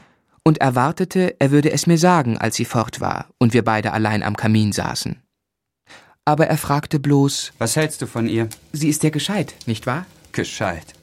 [0.43, 4.23] und erwartete, er würde es mir sagen, als sie fort war und wir beide allein
[4.23, 5.21] am Kamin saßen.
[6.31, 8.47] Aber er fragte bloß Was hältst du von ihr?
[8.71, 10.05] Sie ist ja gescheit, nicht wahr?
[10.31, 10.93] Gescheit.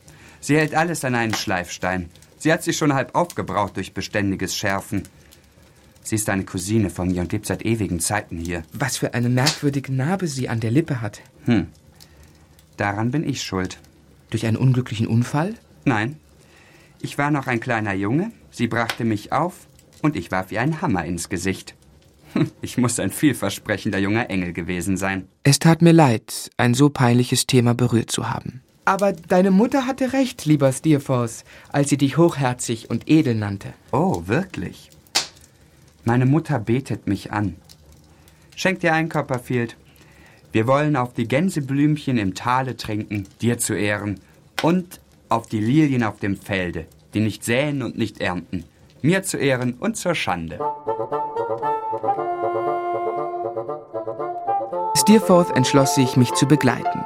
[0.41, 2.09] Sie hält alles an einen Schleifstein.
[2.39, 5.03] Sie hat sich schon halb aufgebraucht durch beständiges Schärfen.
[6.03, 8.63] Sie ist eine Cousine von mir und lebt seit ewigen Zeiten hier.
[8.73, 11.21] Was für eine merkwürdige Narbe sie an der Lippe hat.
[11.45, 11.67] Hm.
[12.79, 13.79] Daran bin ich schuld.
[14.31, 15.57] Durch einen unglücklichen Unfall?
[15.85, 16.17] Nein.
[17.03, 19.67] Ich war noch ein kleiner Junge, sie brachte mich auf
[20.01, 21.75] und ich warf ihr einen Hammer ins Gesicht.
[22.61, 25.29] Ich muss ein vielversprechender junger Engel gewesen sein.
[25.43, 28.63] Es tat mir leid, ein so peinliches Thema berührt zu haben.
[28.85, 33.75] Aber deine Mutter hatte recht, lieber Steerforth, als sie dich hochherzig und edel nannte.
[33.93, 34.91] Oh, wirklich?
[36.05, 37.57] Meine Mutter betet mich an.
[38.57, 39.77] Schenk dir ein, Copperfield.
[40.53, 44.21] Wir wollen auf die Gänseblümchen im Tale trinken, dir zu Ehren,
[44.63, 48.65] und auf die Lilien auf dem Felde, die nicht säen und nicht ernten,
[49.03, 50.59] mir zu Ehren und zur Schande.
[54.97, 57.05] Steerforth entschloss sich, mich zu begleiten.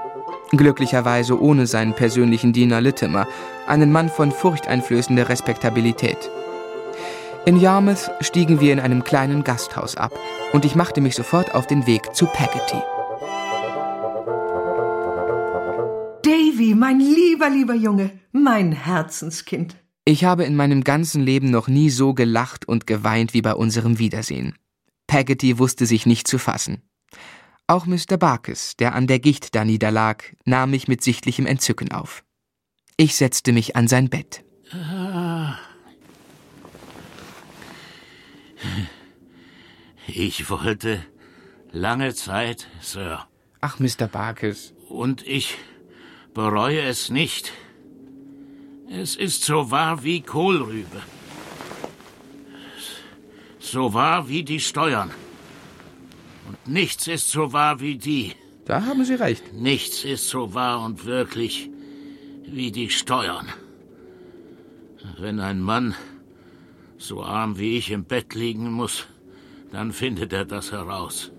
[0.51, 3.27] Glücklicherweise ohne seinen persönlichen Diener Littimer,
[3.67, 6.31] einen Mann von furchteinflößender Respektabilität.
[7.45, 10.13] In Yarmouth stiegen wir in einem kleinen Gasthaus ab
[10.53, 12.83] und ich machte mich sofort auf den Weg zu Peggotty.
[16.23, 19.82] Davy, mein lieber, lieber Junge, mein Herzenskind.
[20.05, 23.99] Ich habe in meinem ganzen Leben noch nie so gelacht und geweint wie bei unserem
[24.01, 24.59] Wiedersehen.
[25.07, 26.83] Peggotty wusste sich nicht zu fassen.
[27.69, 28.17] Auch Mr.
[28.19, 32.25] Barkis, der an der Gicht da niederlag, nahm mich mit sichtlichem Entzücken auf.
[32.97, 34.45] Ich setzte mich an sein Bett.
[34.73, 35.57] Ah.
[40.09, 41.05] Ich wollte
[41.71, 43.27] lange Zeit, Sir.
[43.61, 44.09] Ach, Mr.
[44.11, 44.75] Barkis.
[44.89, 45.57] Und ich
[46.35, 47.53] bereue es nicht.
[48.95, 51.01] Es ist so wahr wie Kohlrübe.
[53.59, 55.11] So wahr wie die Steuern.
[56.47, 58.35] Und nichts ist so wahr wie die.
[58.67, 59.55] Da haben Sie recht.
[59.55, 61.71] Nichts ist so wahr und wirklich
[62.45, 63.49] wie die Steuern.
[65.19, 65.95] Wenn ein Mann
[66.99, 69.07] so arm wie ich im Bett liegen muss,
[69.71, 71.33] dann findet er das heraus.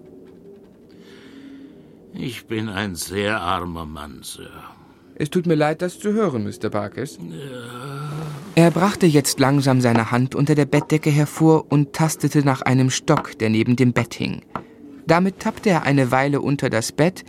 [2.15, 4.63] Ich bin ein sehr armer Mann, Sir.
[5.15, 6.69] Es tut mir leid, das zu hören, Mr.
[6.69, 7.17] Barkis.
[7.17, 8.11] Ja.
[8.55, 13.37] Er brachte jetzt langsam seine Hand unter der Bettdecke hervor und tastete nach einem Stock,
[13.39, 14.41] der neben dem Bett hing.
[15.07, 17.23] Damit tappte er eine Weile unter das Bett,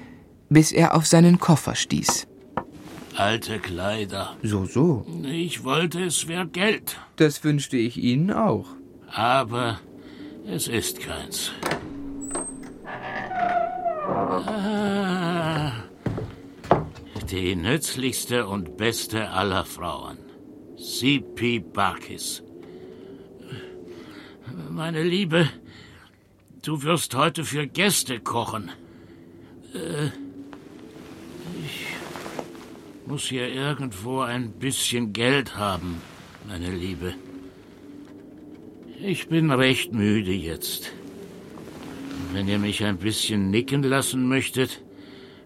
[0.48, 2.26] bis er auf seinen Koffer stieß.
[3.16, 4.36] Alte Kleider.
[4.42, 5.06] So, so.
[5.22, 6.98] Ich wollte, es wäre Geld.
[7.16, 8.66] Das wünschte ich Ihnen auch.
[9.08, 9.78] Aber
[10.46, 11.52] es ist keins.
[14.06, 15.23] Ah,
[17.34, 20.18] die nützlichste und beste aller Frauen.
[20.76, 21.58] C.P.
[21.58, 22.44] Barkis.
[24.70, 25.48] Meine Liebe,
[26.62, 28.70] du wirst heute für Gäste kochen.
[29.74, 30.06] Äh,
[31.64, 31.86] ich
[33.06, 36.00] muss hier irgendwo ein bisschen Geld haben,
[36.46, 37.14] meine Liebe.
[39.02, 40.92] Ich bin recht müde jetzt.
[42.32, 44.83] Wenn ihr mich ein bisschen nicken lassen möchtet,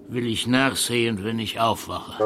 [0.09, 2.25] will ich nachsehen, wenn ich aufwache.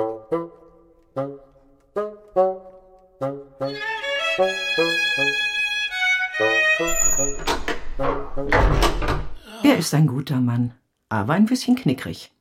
[9.64, 10.74] Er ist ein guter Mann,
[11.08, 12.32] aber ein bisschen knickrig.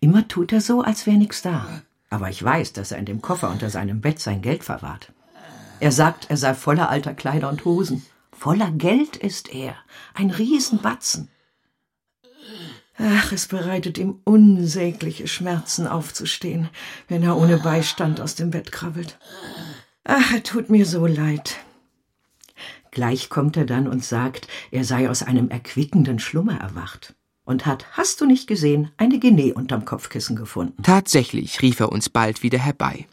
[0.00, 1.66] Immer tut er so, als wäre nichts da.
[2.10, 5.12] Aber ich weiß, dass er in dem Koffer unter seinem Bett sein Geld verwahrt.
[5.80, 8.04] Er sagt, er sei voller alter Kleider und Hosen.
[8.32, 9.76] Voller Geld ist er.
[10.14, 11.28] Ein Riesenbatzen.
[12.98, 16.68] Ach, es bereitet ihm unsägliche Schmerzen aufzustehen,
[17.06, 19.18] wenn er ohne Beistand aus dem Bett krabbelt.
[20.04, 21.56] Ach, er tut mir so leid.
[22.90, 27.86] Gleich kommt er dann und sagt, er sei aus einem erquickenden Schlummer erwacht und hat,
[27.92, 30.82] hast du nicht gesehen, eine Guinee unterm Kopfkissen gefunden.
[30.82, 33.06] Tatsächlich rief er uns bald wieder herbei.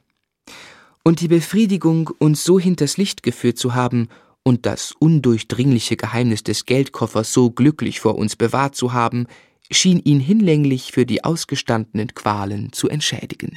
[1.04, 4.10] Und die Befriedigung, uns so hinters Licht geführt zu haben
[4.42, 9.28] und das undurchdringliche Geheimnis des Geldkoffers so glücklich vor uns bewahrt zu haben,
[9.72, 13.52] schien ihn hinlänglich für die ausgestandenen Qualen zu entschädigen.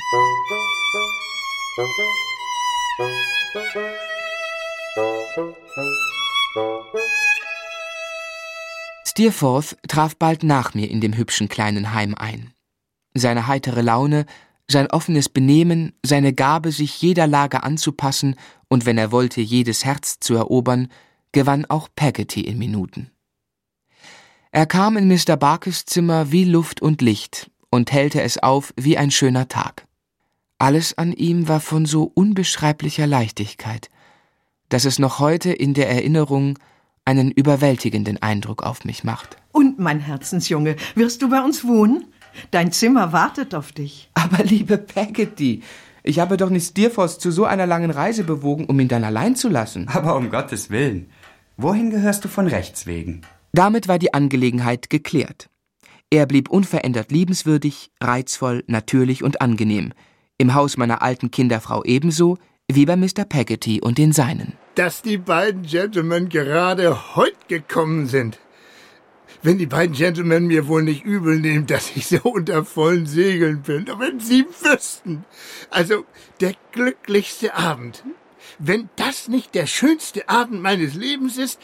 [9.07, 12.53] Steerforth traf bald nach mir in dem hübschen kleinen Heim ein.
[13.15, 14.27] Seine heitere Laune,
[14.71, 18.37] sein offenes Benehmen, seine Gabe, sich jeder Lage anzupassen
[18.69, 20.89] und wenn er wollte, jedes Herz zu erobern,
[21.33, 23.11] gewann auch Peggotty in Minuten.
[24.51, 25.37] Er kam in Mr.
[25.37, 29.87] Barkes Zimmer wie Luft und Licht und hellte es auf wie ein schöner Tag.
[30.59, 33.91] Alles an ihm war von so unbeschreiblicher Leichtigkeit,
[34.71, 36.59] dass es noch heute in der Erinnerung
[37.05, 39.37] einen überwältigenden Eindruck auf mich macht.
[39.53, 42.07] Und, mein Herzensjunge, wirst du bei uns wohnen?
[42.51, 44.11] Dein Zimmer wartet auf dich.
[44.15, 45.63] Aber liebe Peggotty,
[46.03, 49.37] ich habe doch nicht Steerforth zu so einer langen Reise bewogen, um ihn dann allein
[49.37, 49.89] zu lassen.
[49.89, 51.11] Aber um Gottes Willen,
[51.59, 53.23] wohin gehörst du von Rechts wegen?
[53.53, 55.49] Damit war die Angelegenheit geklärt.
[56.11, 59.93] Er blieb unverändert liebenswürdig, reizvoll, natürlich und angenehm.
[60.39, 62.39] Im Haus meiner alten Kinderfrau ebenso
[62.71, 63.25] wie bei Mr.
[63.29, 64.55] Peggotty und den Seinen.
[64.75, 68.39] Dass die beiden Gentlemen gerade heute gekommen sind.
[69.43, 73.63] Wenn die beiden Gentlemen mir wohl nicht übel nehmen, dass ich so unter vollen Segeln
[73.63, 73.89] bin.
[73.91, 75.25] Aber wenn sie wüssten.
[75.71, 76.05] Also,
[76.41, 78.05] der glücklichste Abend.
[78.59, 81.61] Wenn das nicht der schönste Abend meines Lebens ist,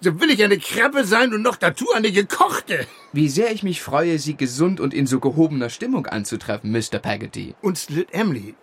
[0.00, 2.86] so will ich eine Krabbe sein und noch dazu eine gekochte.
[3.12, 6.98] Wie sehr ich mich freue, Sie gesund und in so gehobener Stimmung anzutreffen, Mr.
[6.98, 7.54] Peggotty.
[7.62, 8.54] Und Slit Emily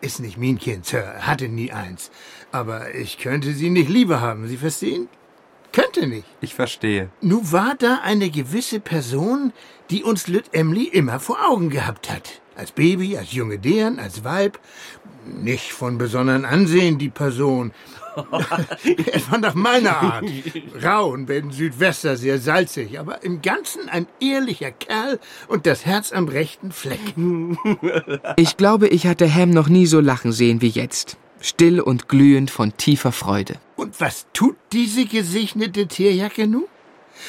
[0.00, 2.10] ist nicht mein Kind, Sir, hatte nie eins.
[2.52, 5.08] Aber ich könnte sie nicht lieber haben, Sie verstehen?
[5.72, 6.26] Könnte nicht.
[6.40, 7.08] Ich verstehe.
[7.20, 9.52] Nu war da eine gewisse Person,
[9.90, 12.40] die uns Lüt Emily immer vor Augen gehabt hat.
[12.54, 14.60] Als Baby, als junge Deren, als Weib.
[15.26, 17.72] Nicht von besonderem Ansehen, die Person.
[18.14, 20.24] Etwa nach meiner Art.
[20.82, 26.12] Rau und wenn Südwester sehr salzig, aber im Ganzen ein ehrlicher Kerl und das Herz
[26.12, 27.00] am rechten Fleck.
[28.36, 31.16] Ich glaube, ich hatte Ham noch nie so lachen sehen wie jetzt.
[31.40, 33.56] Still und glühend von tiefer Freude.
[33.76, 36.66] Und was tut diese gesegnete Tierjacke nu?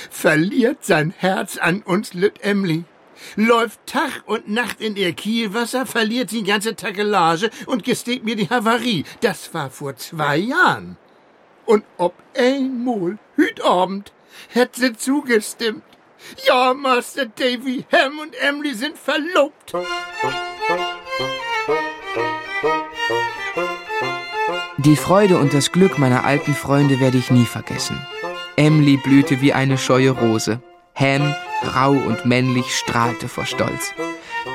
[0.09, 2.85] Verliert sein Herz an uns Lüt Emily.
[3.35, 8.49] Läuft Tag und Nacht in ihr Kielwasser, verliert die ganze Takelage und gesteht mir die
[8.49, 9.05] Havarie.
[9.21, 10.97] Das war vor zwei Jahren.
[11.65, 14.13] Und ob einmal, hüt Abend,
[14.49, 15.83] hätt sie zugestimmt.
[16.47, 19.73] Ja, Master Davy, Ham und Emily sind verlobt.
[24.77, 27.99] Die Freude und das Glück meiner alten Freunde werde ich nie vergessen.
[28.55, 30.61] Emily blühte wie eine scheue Rose.
[30.95, 33.93] Ham, rau und männlich, strahlte vor Stolz.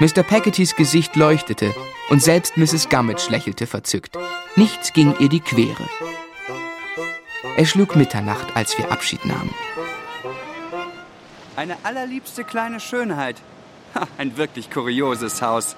[0.00, 0.22] Mr.
[0.22, 1.74] Peggottys Gesicht leuchtete
[2.08, 2.88] und selbst Mrs.
[2.88, 4.16] Gummidge lächelte verzückt.
[4.56, 5.88] Nichts ging ihr die Quere.
[7.56, 9.54] Es schlug Mitternacht, als wir Abschied nahmen.
[11.56, 13.36] Eine allerliebste kleine Schönheit.
[13.94, 15.76] Ha, ein wirklich kurioses Haus.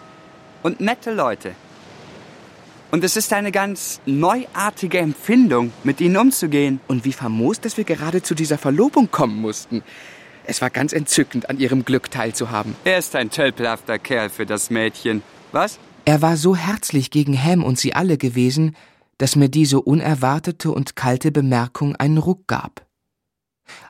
[0.62, 1.54] Und nette Leute.
[2.90, 6.78] Und es ist eine ganz neuartige Empfindung, mit ihnen umzugehen.
[6.88, 9.82] Und wie famos, dass wir gerade zu dieser Verlobung kommen mussten.
[10.44, 12.74] Es war ganz entzückend, an ihrem Glück teilzuhaben.
[12.84, 15.22] Er ist ein tölpelhafter Kerl für das Mädchen.
[15.52, 15.78] Was?
[16.04, 18.76] Er war so herzlich gegen Ham und sie alle gewesen,
[19.18, 22.84] dass mir diese unerwartete und kalte Bemerkung einen Ruck gab.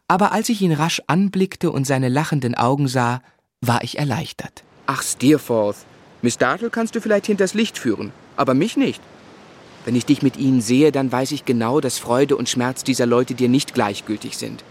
[0.08, 3.22] Aber als ich ihn rasch anblickte und seine lachenden Augen sah,
[3.62, 4.62] war ich erleichtert.
[4.86, 5.76] Ach, Steerforth,
[6.20, 9.00] Miss Dartle kannst du vielleicht hinters Licht führen, aber mich nicht.
[9.84, 13.06] Wenn ich dich mit ihnen sehe, dann weiß ich genau, dass Freude und Schmerz dieser
[13.06, 14.62] Leute dir nicht gleichgültig sind.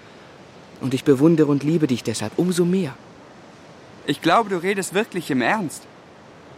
[0.81, 2.93] Und ich bewundere und liebe dich deshalb umso mehr.
[4.07, 5.83] Ich glaube, du redest wirklich im Ernst.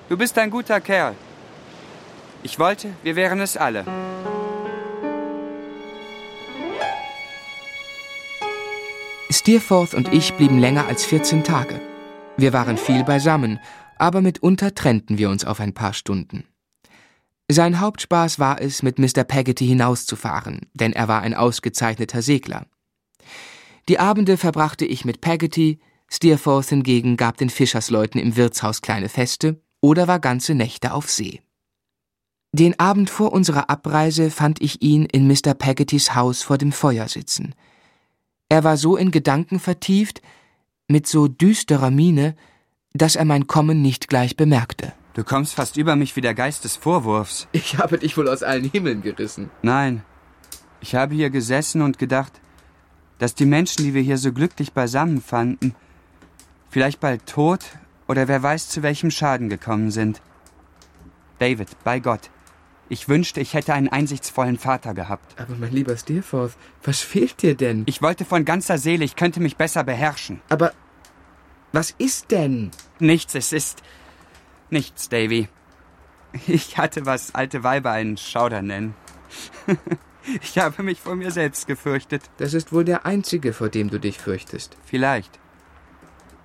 [0.10, 1.14] Du bist ein guter Kerl.
[2.42, 3.86] Ich wollte, wir wären es alle.
[9.30, 11.82] Steerforth und ich blieben länger als 14 Tage.
[12.38, 13.60] Wir waren viel beisammen,
[13.98, 16.46] aber mitunter trennten wir uns auf ein paar Stunden.
[17.50, 19.24] Sein Hauptspaß war es, mit Mr.
[19.24, 22.66] Peggotty hinauszufahren, denn er war ein ausgezeichneter Segler.
[23.90, 25.80] Die Abende verbrachte ich mit Peggotty,
[26.10, 31.42] Steerforth hingegen gab den Fischersleuten im Wirtshaus kleine Feste oder war ganze Nächte auf See.
[32.54, 35.56] Den Abend vor unserer Abreise fand ich ihn in Mr.
[35.56, 37.56] Peggottys Haus vor dem Feuer sitzen.
[38.48, 40.22] Er war so in Gedanken vertieft,
[40.88, 42.36] mit so düsterer Miene,
[42.94, 44.94] dass er mein Kommen nicht gleich bemerkte.
[45.16, 47.48] Du kommst fast über mich wie der Geist des Vorwurfs.
[47.54, 49.50] Ich habe dich wohl aus allen Himmeln gerissen.
[49.64, 50.04] Nein.
[50.80, 52.40] Ich habe hier gesessen und gedacht,
[53.20, 55.76] dass die Menschen, die wir hier so glücklich beisammen fanden,
[56.70, 57.66] vielleicht bald tot
[58.08, 60.22] oder wer weiß zu welchem Schaden gekommen sind.
[61.40, 62.30] David, bei Gott,
[62.90, 65.40] ich wünschte, ich hätte einen einsichtsvollen Vater gehabt.
[65.40, 67.84] Aber mein lieber Steerforth, was fehlt dir denn?
[67.86, 70.42] Ich wollte von ganzer Seele, ich könnte mich besser beherrschen.
[70.50, 70.74] Aber
[71.72, 72.72] was ist denn?
[73.00, 73.82] Nichts, es ist
[74.70, 75.48] nichts, Davy.
[76.48, 78.96] Ich hatte, was alte Weiber einen Schauder nennen.
[80.42, 82.24] ich habe mich vor mir selbst gefürchtet.
[82.38, 84.78] Das ist wohl der einzige, vor dem du dich fürchtest.
[84.86, 85.40] Vielleicht.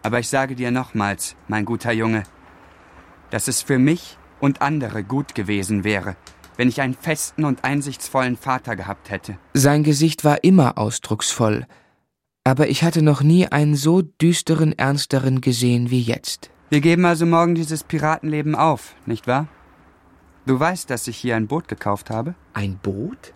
[0.03, 2.22] Aber ich sage dir nochmals, mein guter Junge,
[3.31, 6.16] dass es für mich und andere gut gewesen wäre,
[6.57, 9.39] wenn ich einen festen und einsichtsvollen Vater gehabt hätte.
[9.55, 11.66] Sein Gesicht war immer ausdrucksvoll,
[12.45, 16.51] aber ich hatte noch nie einen so düsteren, ernsteren gesehen wie jetzt.
[16.70, 19.49] Wir geben also morgen dieses Piratenleben auf, nicht wahr?
[20.47, 22.35] Du weißt, dass ich hier ein Boot gekauft habe?
[22.55, 23.35] Ein Boot?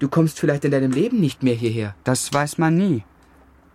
[0.00, 1.94] Du kommst vielleicht in deinem Leben nicht mehr hierher.
[2.04, 3.04] Das weiß man nie.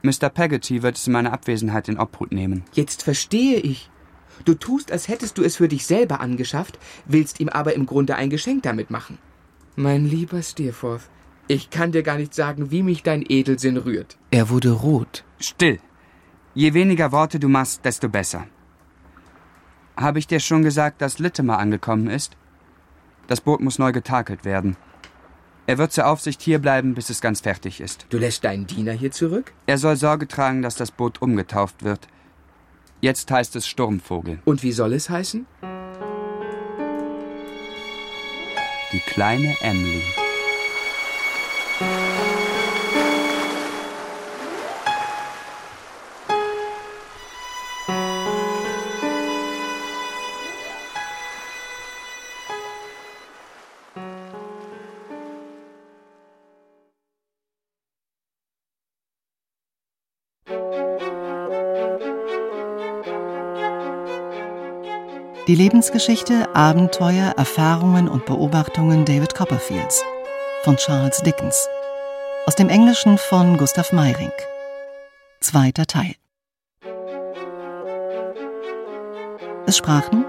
[0.01, 0.29] Mr.
[0.29, 2.63] Peggotty wird es in meiner Abwesenheit in Obhut nehmen.
[2.73, 3.89] Jetzt verstehe ich.
[4.43, 8.15] Du tust, als hättest du es für dich selber angeschafft, willst ihm aber im Grunde
[8.15, 9.17] ein Geschenk damit machen.
[9.75, 11.09] Mein lieber Steerforth,
[11.47, 14.17] ich kann dir gar nicht sagen, wie mich dein Edelsinn rührt.
[14.31, 15.23] Er wurde rot.
[15.39, 15.79] Still.
[16.55, 18.47] Je weniger Worte du machst, desto besser.
[19.95, 22.35] Habe ich dir schon gesagt, dass Littimer angekommen ist?
[23.27, 24.75] Das Boot muss neu getakelt werden.
[25.67, 28.05] Er wird zur Aufsicht hierbleiben, bis es ganz fertig ist.
[28.09, 29.53] Du lässt deinen Diener hier zurück?
[29.65, 32.07] Er soll Sorge tragen, dass das Boot umgetauft wird.
[33.01, 34.39] Jetzt heißt es Sturmvogel.
[34.45, 35.47] Und wie soll es heißen?
[38.93, 40.03] Die kleine Emily.
[65.47, 70.03] Die Lebensgeschichte, Abenteuer, Erfahrungen und Beobachtungen David Copperfields
[70.63, 71.69] von Charles Dickens.
[72.47, 74.33] Aus dem Englischen von Gustav Meyrink.
[75.41, 76.15] Zweiter Teil.
[79.67, 80.25] Es sprachen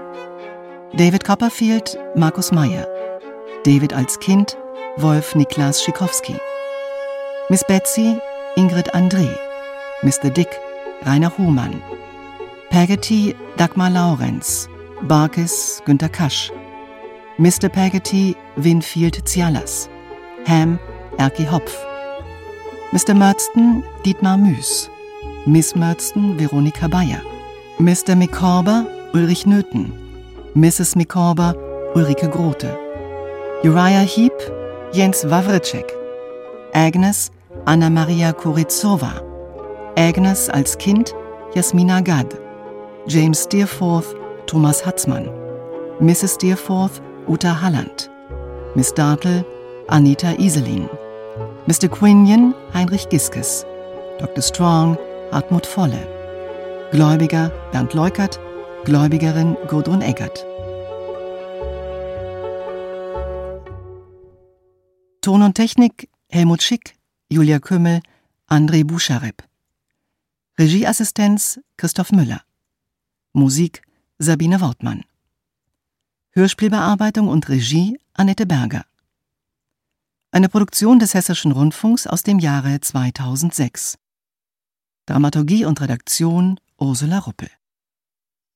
[0.93, 2.87] David Copperfield, Markus Meyer.
[3.65, 4.55] David als Kind,
[4.97, 6.35] Wolf Niklas Schikowski.
[7.49, 8.19] Miss Betsy,
[8.55, 9.46] Ingrid André.
[10.01, 10.33] Mr.
[10.33, 10.49] Dick,
[11.05, 11.81] Rainer Hohmann.
[12.69, 14.69] Peggy, Dagmar Laurenz.
[15.03, 16.51] Barkis Günter Kasch,
[17.37, 17.69] Mr.
[17.69, 19.89] Peggotty Winfield Zialas,
[20.47, 20.79] Ham
[21.17, 21.85] Erki Hopf,
[22.91, 23.13] Mr.
[23.13, 24.89] Murdston Dietmar Müß,
[25.45, 27.21] Miss Murdston Veronika Bayer,
[27.77, 28.15] Mr.
[28.15, 29.93] Micawber Ulrich Nöthen,
[30.55, 30.95] Mrs.
[30.95, 31.53] Micawber
[31.93, 32.75] Ulrike Grote,
[33.63, 34.33] Uriah Heep
[34.93, 35.93] Jens Wawritschek,
[36.73, 37.31] Agnes
[37.65, 39.21] Anna-Maria Kurizova,
[39.97, 41.15] Agnes als Kind
[41.55, 42.37] Jasmina Gad,
[43.07, 45.27] James Steerforth Thomas Hatzmann,
[45.99, 46.35] Mrs.
[46.35, 48.07] Steerforth Uta Halland,
[48.75, 49.43] Miss Dartle
[49.87, 50.87] Anita Iselin,
[51.65, 51.89] Mr.
[51.89, 53.65] Quinion Heinrich Giskes,
[54.19, 54.43] Dr.
[54.43, 54.99] Strong
[55.31, 56.07] Hartmut Volle,
[56.91, 58.39] Gläubiger Bernd Leukert,
[58.85, 60.45] Gläubigerin Gudrun Eggert.
[65.21, 66.93] Ton und Technik Helmut Schick,
[67.29, 68.01] Julia Kümmel,
[68.47, 69.47] André Buscharep.
[70.59, 72.41] Regieassistenz Christoph Müller.
[73.31, 73.83] Musik
[74.17, 75.03] Sabine Wortmann.
[76.31, 78.83] Hörspielbearbeitung und Regie Annette Berger.
[80.31, 83.99] Eine Produktion des Hessischen Rundfunks aus dem Jahre 2006.
[85.05, 87.51] Dramaturgie und Redaktion Ursula Ruppel